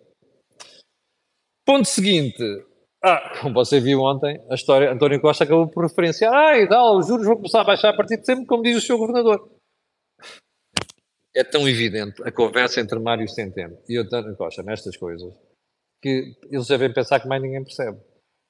Ponto 1.67 1.87
seguinte. 1.87 2.43
Ah, 3.03 3.39
como 3.41 3.55
você 3.55 3.81
viu 3.81 4.01
ontem, 4.01 4.39
a 4.51 4.55
história, 4.55 4.93
António 4.93 5.21
Costa 5.21 5.45
acabou 5.45 5.69
por 5.69 5.85
referenciar, 5.85 6.33
ah, 6.33 6.59
e 6.59 6.69
tal, 6.69 6.99
os 6.99 7.07
juros 7.07 7.27
vão 7.27 7.37
começar 7.37 7.63
a 7.63 7.65
baixar 7.65 7.91
a 7.91 7.97
partir 7.97 8.19
de 8.19 8.27
sempre, 8.27 8.45
como 8.45 8.63
diz 8.63 8.77
o 8.77 8.81
seu 8.81 8.99
governador. 8.99 9.49
É 11.35 11.45
tão 11.45 11.69
evidente 11.69 12.23
a 12.25 12.33
conversa 12.33 12.81
entre 12.81 12.99
Mário 12.99 13.29
Centeno 13.29 13.79
e 13.89 13.97
António 13.97 14.37
Costa 14.37 14.63
nestas 14.63 14.97
coisas, 14.97 15.33
que 16.03 16.37
eles 16.51 16.67
devem 16.67 16.93
pensar 16.93 17.21
que 17.21 17.29
mais 17.29 17.41
ninguém 17.41 17.63
percebe. 17.63 17.99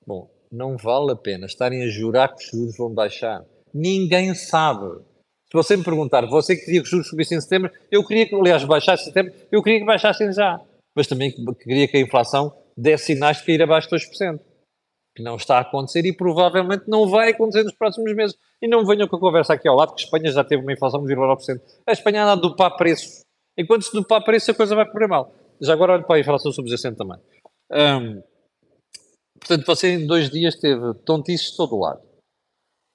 Bom, 0.06 0.30
não 0.50 0.76
vale 0.76 1.12
a 1.12 1.16
pena 1.16 1.46
estarem 1.46 1.82
a 1.82 1.88
jurar 1.88 2.34
que 2.34 2.42
os 2.42 2.50
juros 2.50 2.76
vão 2.76 2.92
baixar. 2.92 3.44
Ninguém 3.72 4.34
sabe. 4.34 5.04
Se 5.50 5.56
você 5.56 5.76
me 5.76 5.82
perguntar, 5.82 6.24
você 6.26 6.54
queria 6.54 6.80
que 6.80 6.84
os 6.84 6.88
juros 6.88 7.08
subissem 7.08 7.36
em 7.36 7.40
setembro, 7.40 7.72
eu 7.90 8.06
queria 8.06 8.24
que, 8.24 8.36
aliás, 8.36 8.64
baixassem 8.64 9.04
em 9.04 9.08
setembro, 9.08 9.34
eu 9.50 9.60
queria 9.60 9.80
que 9.80 9.84
baixassem 9.84 10.32
já. 10.32 10.60
Mas 10.94 11.08
também 11.08 11.34
queria 11.60 11.88
que 11.88 11.96
a 11.96 12.00
inflação 12.00 12.56
desse 12.76 13.06
sinais 13.06 13.38
de 13.38 13.46
cair 13.46 13.60
abaixo 13.60 13.88
de 13.88 13.96
2%. 13.96 14.40
Que 15.16 15.24
não 15.24 15.34
está 15.34 15.58
a 15.58 15.62
acontecer 15.62 16.06
e 16.06 16.12
provavelmente 16.12 16.84
não 16.86 17.08
vai 17.08 17.30
acontecer 17.30 17.64
nos 17.64 17.74
próximos 17.74 18.14
meses. 18.14 18.36
E 18.62 18.68
não 18.68 18.86
venham 18.86 19.08
com 19.08 19.16
a 19.16 19.20
conversa 19.20 19.54
aqui 19.54 19.66
ao 19.66 19.74
lado 19.74 19.94
que 19.94 20.02
a 20.02 20.04
Espanha 20.04 20.30
já 20.30 20.44
teve 20.44 20.62
uma 20.62 20.72
inflação 20.72 21.04
de 21.04 21.12
1,9%. 21.16 21.60
A 21.84 21.92
Espanha 21.92 22.22
anda 22.22 22.32
a 22.32 22.36
dupar 22.36 22.76
preços. 22.76 23.22
Enquanto 23.58 23.82
se 23.82 23.92
dupar 23.92 24.22
preços, 24.22 24.50
a 24.50 24.54
coisa 24.54 24.76
vai 24.76 24.88
correr 24.88 25.08
mal. 25.08 25.34
Já 25.60 25.72
agora 25.72 25.94
olho 25.94 26.04
para 26.04 26.16
a 26.16 26.20
inflação 26.20 26.52
subjacente 26.52 26.96
também. 26.96 27.18
Um, 27.72 28.22
portanto, 29.40 29.66
você 29.66 29.94
em 29.94 30.06
dois 30.06 30.30
dias 30.30 30.54
teve 30.54 30.94
tontices 31.04 31.50
de 31.50 31.56
todo 31.56 31.76
lado. 31.76 32.09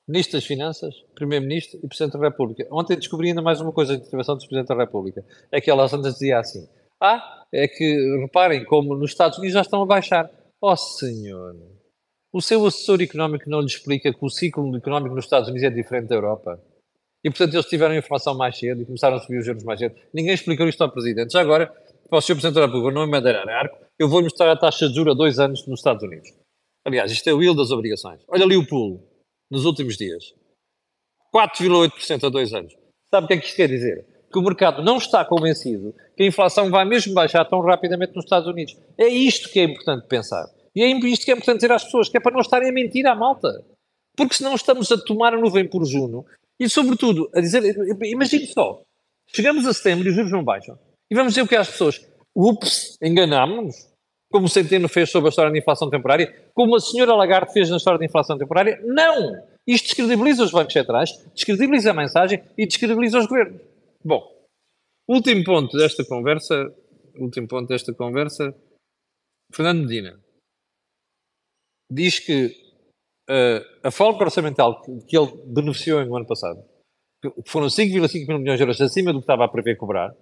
Ministro 0.08 0.38
das 0.38 0.46
Finanças, 0.46 0.94
Primeiro-Ministro 1.15 1.80
e 1.84 1.88
Presidente 1.88 2.13
da 2.13 2.28
República. 2.28 2.68
Ontem 2.72 2.96
descobri 2.96 3.30
ainda 3.30 3.41
mais 3.41 3.60
uma 3.60 3.72
coisa 3.72 3.98
de 3.98 4.06
intervenção 4.06 4.36
do 4.36 4.39
Presidente 4.39 4.68
da 4.68 4.76
República. 4.76 5.26
É 5.52 5.60
que 5.60 5.70
ela 5.70 5.84
antes 5.84 6.13
dizia 6.13 6.39
assim, 6.39 6.68
ah, 7.02 7.44
é 7.52 7.68
que 7.68 8.18
reparem 8.22 8.63
como 8.65 8.96
nos 8.96 9.12
Estados 9.12 9.39
Unidos 9.39 9.56
já 9.56 9.62
estão 9.62 9.82
a 9.82 9.86
baixar. 9.86 10.30
Oh, 10.62 10.76
senhor, 10.76 11.56
o 12.32 12.41
seu 12.41 12.65
assessor 12.65 13.02
económico 13.02 13.50
não 13.50 13.62
lhe 13.62 13.65
explica 13.65 14.13
que 14.13 14.24
o 14.24 14.30
ciclo 14.30 14.76
económico 14.78 15.15
nos 15.15 15.26
Estados 15.26 15.50
Unidos 15.50 15.65
é 15.65 15.72
diferente 15.72 16.08
da 16.08 16.15
Europa. 16.15 16.62
E, 17.24 17.30
portanto, 17.30 17.56
eles 17.56 17.65
tiveram 17.65 17.96
informação 17.96 18.38
mais 18.38 18.58
cedo 18.60 18.84
e 18.84 18.86
começaram 18.86 19.18
a 19.18 19.20
subir 19.20 19.39
os 19.39 19.46
juros 19.46 19.63
mais 19.63 19.80
cedo. 19.80 19.96
Ninguém 20.13 20.36
explicou 20.36 20.68
isto 20.68 20.84
ao 20.84 20.91
Presidente. 20.91 21.34
Já 21.34 21.41
agora, 21.41 21.74
para 22.08 22.20
o 22.20 22.22
Sr. 22.22 22.34
Presidente 22.34 22.56
da 22.56 22.65
República, 22.68 22.94
não 22.94 23.02
é 23.02 23.08
madeirar 23.08 23.50
arco, 23.50 23.78
eu 23.98 24.08
vou-lhe 24.08 24.26
mostrar 24.26 24.52
a 24.52 24.56
taxa 24.56 24.88
de 24.88 24.94
juros 24.94 25.15
a 25.15 25.18
dois 25.18 25.39
anos 25.39 25.65
nos 25.65 25.80
Estados 25.80 26.04
Unidos. 26.04 26.32
Aliás, 26.86 27.12
isto 27.12 27.28
é 27.28 27.34
o 27.34 27.41
yield 27.41 27.58
das 27.58 27.72
obrigações. 27.72 28.22
Olha 28.28 28.44
ali 28.44 28.56
o 28.56 28.68
pulo, 28.68 29.02
nos 29.50 29.66
últimos 29.66 29.98
dias. 29.98 30.34
4,8% 31.34 32.26
a 32.26 32.30
dois 32.30 32.54
anos. 32.54 32.74
Sabe 33.10 33.26
o 33.26 33.28
que 33.28 33.34
é 33.34 33.38
que 33.38 33.46
isto 33.46 33.56
quer 33.56 33.68
dizer? 33.68 34.16
que 34.36 34.40
o 34.40 34.42
mercado 34.42 34.84
não 34.84 34.98
está 34.98 35.24
convencido 35.24 35.96
que 36.18 36.24
a 36.24 36.26
inflação 36.26 36.70
vai 36.70 36.84
mesmo 36.84 37.14
baixar 37.14 37.46
tão 37.46 37.62
rapidamente 37.62 38.14
nos 38.14 38.26
Estados 38.26 38.50
Unidos. 38.50 38.76
É 38.98 39.08
isto 39.08 39.50
que 39.50 39.62
é 39.62 39.64
importante 39.64 40.08
pensar. 40.08 40.46
E 40.76 40.84
é 40.84 40.88
isto 40.88 41.24
que 41.24 41.32
é 41.32 41.34
importante 41.34 41.60
dizer 41.60 41.72
às 41.72 41.86
pessoas, 41.86 42.10
que 42.10 42.18
é 42.18 42.20
para 42.20 42.34
não 42.34 42.42
estarem 42.42 42.70
a 42.70 42.74
mentir 42.74 43.08
à 43.08 43.16
malta. 43.16 43.64
Porque 44.14 44.36
senão 44.36 44.54
estamos 44.54 44.92
a 44.92 44.98
tomar 44.98 45.34
a 45.34 45.40
nuvem 45.40 45.66
por 45.66 45.86
Juno 45.86 46.26
e, 46.60 46.68
sobretudo, 46.68 47.30
a 47.34 47.40
dizer, 47.40 47.64
imagine 48.04 48.46
só, 48.48 48.82
chegamos 49.28 49.66
a 49.66 49.74
setembro 49.74 50.06
e 50.06 50.10
os 50.10 50.16
juros 50.16 50.34
não 50.34 50.44
baixam. 50.44 50.78
E 51.10 51.16
vamos 51.16 51.32
dizer 51.32 51.44
o 51.44 51.48
que 51.48 51.56
é 51.56 51.60
às 51.60 51.70
pessoas? 51.70 52.06
Ups, 52.36 52.98
enganámos-nos. 53.02 53.88
Como 54.32 54.46
o 54.46 54.50
Centeno 54.50 54.90
fez 54.90 55.10
sobre 55.10 55.28
a 55.28 55.30
história 55.30 55.52
da 55.52 55.58
inflação 55.58 55.90
temporária, 55.90 56.52
como 56.54 56.76
a 56.76 56.80
senhora 56.80 57.16
Lagarde 57.16 57.54
fez 57.54 57.70
na 57.70 57.78
história 57.78 58.00
da 58.00 58.06
inflação 58.06 58.38
temporária. 58.38 58.80
Não! 58.84 59.34
Isto 59.68 59.86
descredibiliza 59.86 60.44
os 60.44 60.52
bancos 60.52 60.74
centrais, 60.74 61.12
descredibiliza 61.34 61.92
a 61.92 61.94
mensagem 61.94 62.44
e 62.58 62.68
descredibiliza 62.68 63.20
os 63.20 63.28
governos. 63.28 63.62
Bom, 64.04 64.24
último 65.08 65.44
ponto 65.44 65.78
desta 65.78 66.06
conversa, 66.06 66.74
último 67.18 67.48
ponto 67.48 67.68
desta 67.68 67.94
conversa, 67.94 68.54
Fernando 69.52 69.82
Medina 69.82 70.20
diz 71.92 72.20
que 72.20 72.48
uh, 73.30 73.88
a 73.88 73.92
folga 73.92 74.26
orçamental 74.26 74.82
que, 74.82 75.06
que 75.06 75.18
ele 75.18 75.32
beneficiou 75.46 76.04
no 76.06 76.16
ano 76.16 76.26
passado, 76.26 76.64
que 77.22 77.32
foram 77.46 77.68
5,5 77.68 78.28
mil 78.28 78.40
milhões 78.40 78.58
de 78.58 78.64
euros 78.64 78.82
acima 78.82 79.12
do 79.12 79.20
que 79.20 79.24
estava 79.24 79.46
a 79.46 79.50
prever 79.50 79.78
cobrar, 79.78 80.16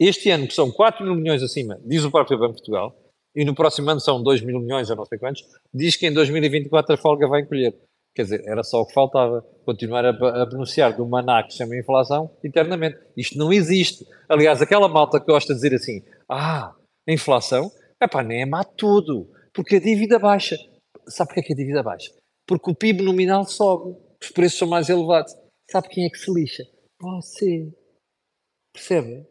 este 0.00 0.30
ano, 0.30 0.46
que 0.46 0.54
são 0.54 0.70
4 0.70 1.04
mil 1.04 1.14
milhões 1.14 1.42
acima, 1.42 1.80
diz 1.84 2.04
o 2.04 2.10
próprio 2.10 2.38
Banco 2.38 2.54
de 2.54 2.58
Portugal, 2.58 2.94
e 3.38 3.44
no 3.44 3.54
próximo 3.54 3.88
ano 3.88 4.00
são 4.00 4.20
2 4.20 4.42
mil 4.42 4.58
milhões, 4.58 4.90
a 4.90 4.96
não 4.96 5.04
sei 5.04 5.16
quantos, 5.16 5.46
diz 5.72 5.94
que 5.94 6.08
em 6.08 6.12
2024 6.12 6.94
a 6.94 6.96
folga 6.98 7.28
vai 7.28 7.42
encolher. 7.42 7.72
Quer 8.12 8.22
dizer, 8.24 8.42
era 8.44 8.64
só 8.64 8.80
o 8.80 8.86
que 8.86 8.92
faltava. 8.92 9.46
Continuar 9.64 10.04
a, 10.04 10.08
a 10.08 10.44
beneficiar 10.44 10.96
do 10.96 11.06
maná 11.06 11.44
que 11.44 11.52
se 11.52 11.58
chama 11.58 11.76
inflação 11.76 12.36
eternamente. 12.42 12.98
Isto 13.16 13.38
não 13.38 13.52
existe. 13.52 14.04
Aliás, 14.28 14.60
aquela 14.60 14.88
malta 14.88 15.20
que 15.20 15.26
gosta 15.26 15.54
de 15.54 15.60
dizer 15.60 15.72
assim, 15.76 16.02
ah, 16.28 16.74
a 17.08 17.12
inflação, 17.12 17.70
epá, 18.02 18.24
nem 18.24 18.42
é 18.42 18.44
má 18.44 18.64
tudo, 18.64 19.30
porque 19.54 19.76
a 19.76 19.80
dívida 19.80 20.18
baixa. 20.18 20.56
Sabe 21.06 21.28
porquê 21.28 21.42
que 21.42 21.52
a 21.52 21.56
dívida 21.56 21.80
baixa? 21.80 22.10
Porque 22.44 22.72
o 22.72 22.74
PIB 22.74 23.04
nominal 23.04 23.44
sobe, 23.44 23.96
os 24.20 24.30
preços 24.30 24.58
são 24.58 24.66
mais 24.66 24.88
elevados. 24.88 25.32
Sabe 25.70 25.88
quem 25.88 26.06
é 26.06 26.10
que 26.10 26.18
se 26.18 26.32
lixa? 26.34 26.64
Você. 27.00 27.72
Percebe? 28.72 29.24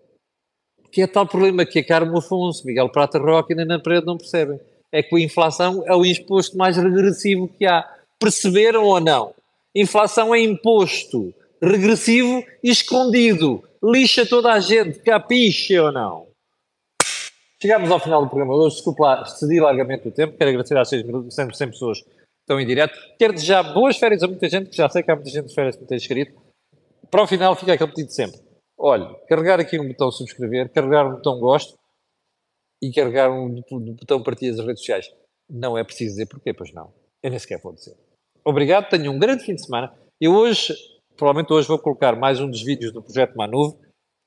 Que 0.91 1.01
é 1.01 1.07
tal 1.07 1.27
problema 1.27 1.65
que 1.65 1.79
a 1.79 1.85
Carmo 1.85 2.17
Afonso, 2.17 2.65
Miguel 2.65 2.89
Prata 2.89 3.19
Roque 3.19 3.53
e 3.53 3.61
Ana 3.61 3.79
Pereira 3.79 4.05
não 4.05 4.17
percebem. 4.17 4.59
É 4.91 5.03
que 5.03 5.15
a 5.15 5.19
inflação 5.19 5.83
é 5.85 5.95
o 5.95 6.05
imposto 6.05 6.57
mais 6.57 6.77
regressivo 6.77 7.47
que 7.47 7.65
há 7.65 7.85
Perceberam 8.19 8.83
ou 8.83 8.99
não? 8.99 9.33
Inflação 9.75 10.33
é 10.33 10.39
imposto, 10.39 11.33
regressivo 11.61 12.43
e 12.63 12.71
escondido. 12.71 13.63
Lixa 13.83 14.25
toda 14.25 14.51
a 14.51 14.59
gente, 14.59 14.99
capiche 14.99 15.77
ou 15.77 15.91
não? 15.91 16.27
Chegamos 17.61 17.89
ao 17.91 17.99
final 17.99 18.23
do 18.23 18.29
programa 18.29 18.55
hoje. 18.55 18.75
Desculpe 18.75 19.01
lá, 19.01 19.21
excedi 19.21 19.59
largamente 19.59 20.07
o 20.07 20.11
tempo. 20.11 20.35
Quero 20.35 20.49
agradecer 20.49 20.77
às 20.77 20.89
100, 20.89 21.29
100 21.29 21.47
pessoas 21.69 22.01
que 22.01 22.09
estão 22.41 22.59
em 22.59 22.65
direto. 22.65 22.97
Quero 23.19 23.33
desejar 23.33 23.61
boas 23.73 23.97
férias 23.97 24.23
a 24.23 24.27
muita 24.27 24.49
gente, 24.49 24.69
que 24.69 24.77
já 24.77 24.89
sei 24.89 25.03
que 25.03 25.11
há 25.11 25.15
muita 25.15 25.29
gente 25.29 25.47
de 25.47 25.53
férias 25.53 25.75
que 25.75 25.81
me 25.83 25.87
tem 25.87 25.97
escrito. 25.97 26.33
Para 27.11 27.23
o 27.23 27.27
final 27.27 27.55
fica 27.55 27.73
aquele 27.73 27.91
pedido 27.91 28.11
sempre. 28.11 28.39
Olhe, 28.77 29.07
carregar 29.27 29.59
aqui 29.59 29.77
no 29.77 29.87
botão 29.87 30.11
subscrever, 30.11 30.71
carregar 30.71 31.09
no 31.09 31.15
botão 31.15 31.39
gosto 31.39 31.77
e 32.81 32.91
carregar 32.91 33.29
no 33.29 33.95
botão 33.95 34.21
partilha 34.21 34.55
das 34.55 34.65
redes 34.65 34.81
sociais. 34.81 35.11
Não 35.49 35.77
é 35.77 35.83
preciso 35.83 36.11
dizer 36.11 36.27
porquê, 36.27 36.53
pois 36.53 36.71
não. 36.73 36.93
Eu 37.23 37.31
nem 37.31 37.39
sequer 37.39 37.59
vou 37.59 37.73
dizer. 37.73 37.97
Obrigado, 38.45 38.89
tenham 38.89 39.13
um 39.13 39.19
grande 39.19 39.43
fim 39.43 39.55
de 39.55 39.65
semana. 39.65 39.97
Eu 40.21 40.33
hoje, 40.33 40.73
provavelmente 41.15 41.51
hoje, 41.51 41.67
vou 41.67 41.79
colocar 41.79 42.15
mais 42.15 42.39
um 42.39 42.49
dos 42.49 42.61
vídeos 42.61 42.93
do 42.93 43.01
projeto 43.01 43.35
Manuve, 43.35 43.77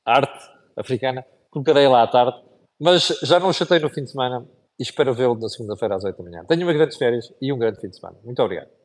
arte 0.05 0.51
africana. 0.77 1.25
Colocarei 1.51 1.87
lá 1.87 2.03
à 2.03 2.09
tarde, 2.09 2.43
mas 2.81 3.07
já 3.23 3.39
não 3.39 3.53
chatei 3.53 3.79
no 3.79 3.89
fim 3.89 4.03
de 4.03 4.11
semana 4.11 4.47
e 4.79 4.83
espero 4.83 5.15
vê-lo 5.15 5.39
na 5.39 5.49
segunda-feira 5.49 5.95
às 5.95 6.05
8 6.05 6.17
da 6.17 6.25
manhã. 6.25 6.45
Tenham 6.47 6.67
uma 6.67 6.73
grande 6.73 6.97
férias 6.97 7.33
e 7.41 7.53
um 7.53 7.59
grande 7.59 7.81
fim 7.81 7.89
de 7.89 7.97
semana. 7.97 8.19
Muito 8.25 8.43
obrigado. 8.43 8.80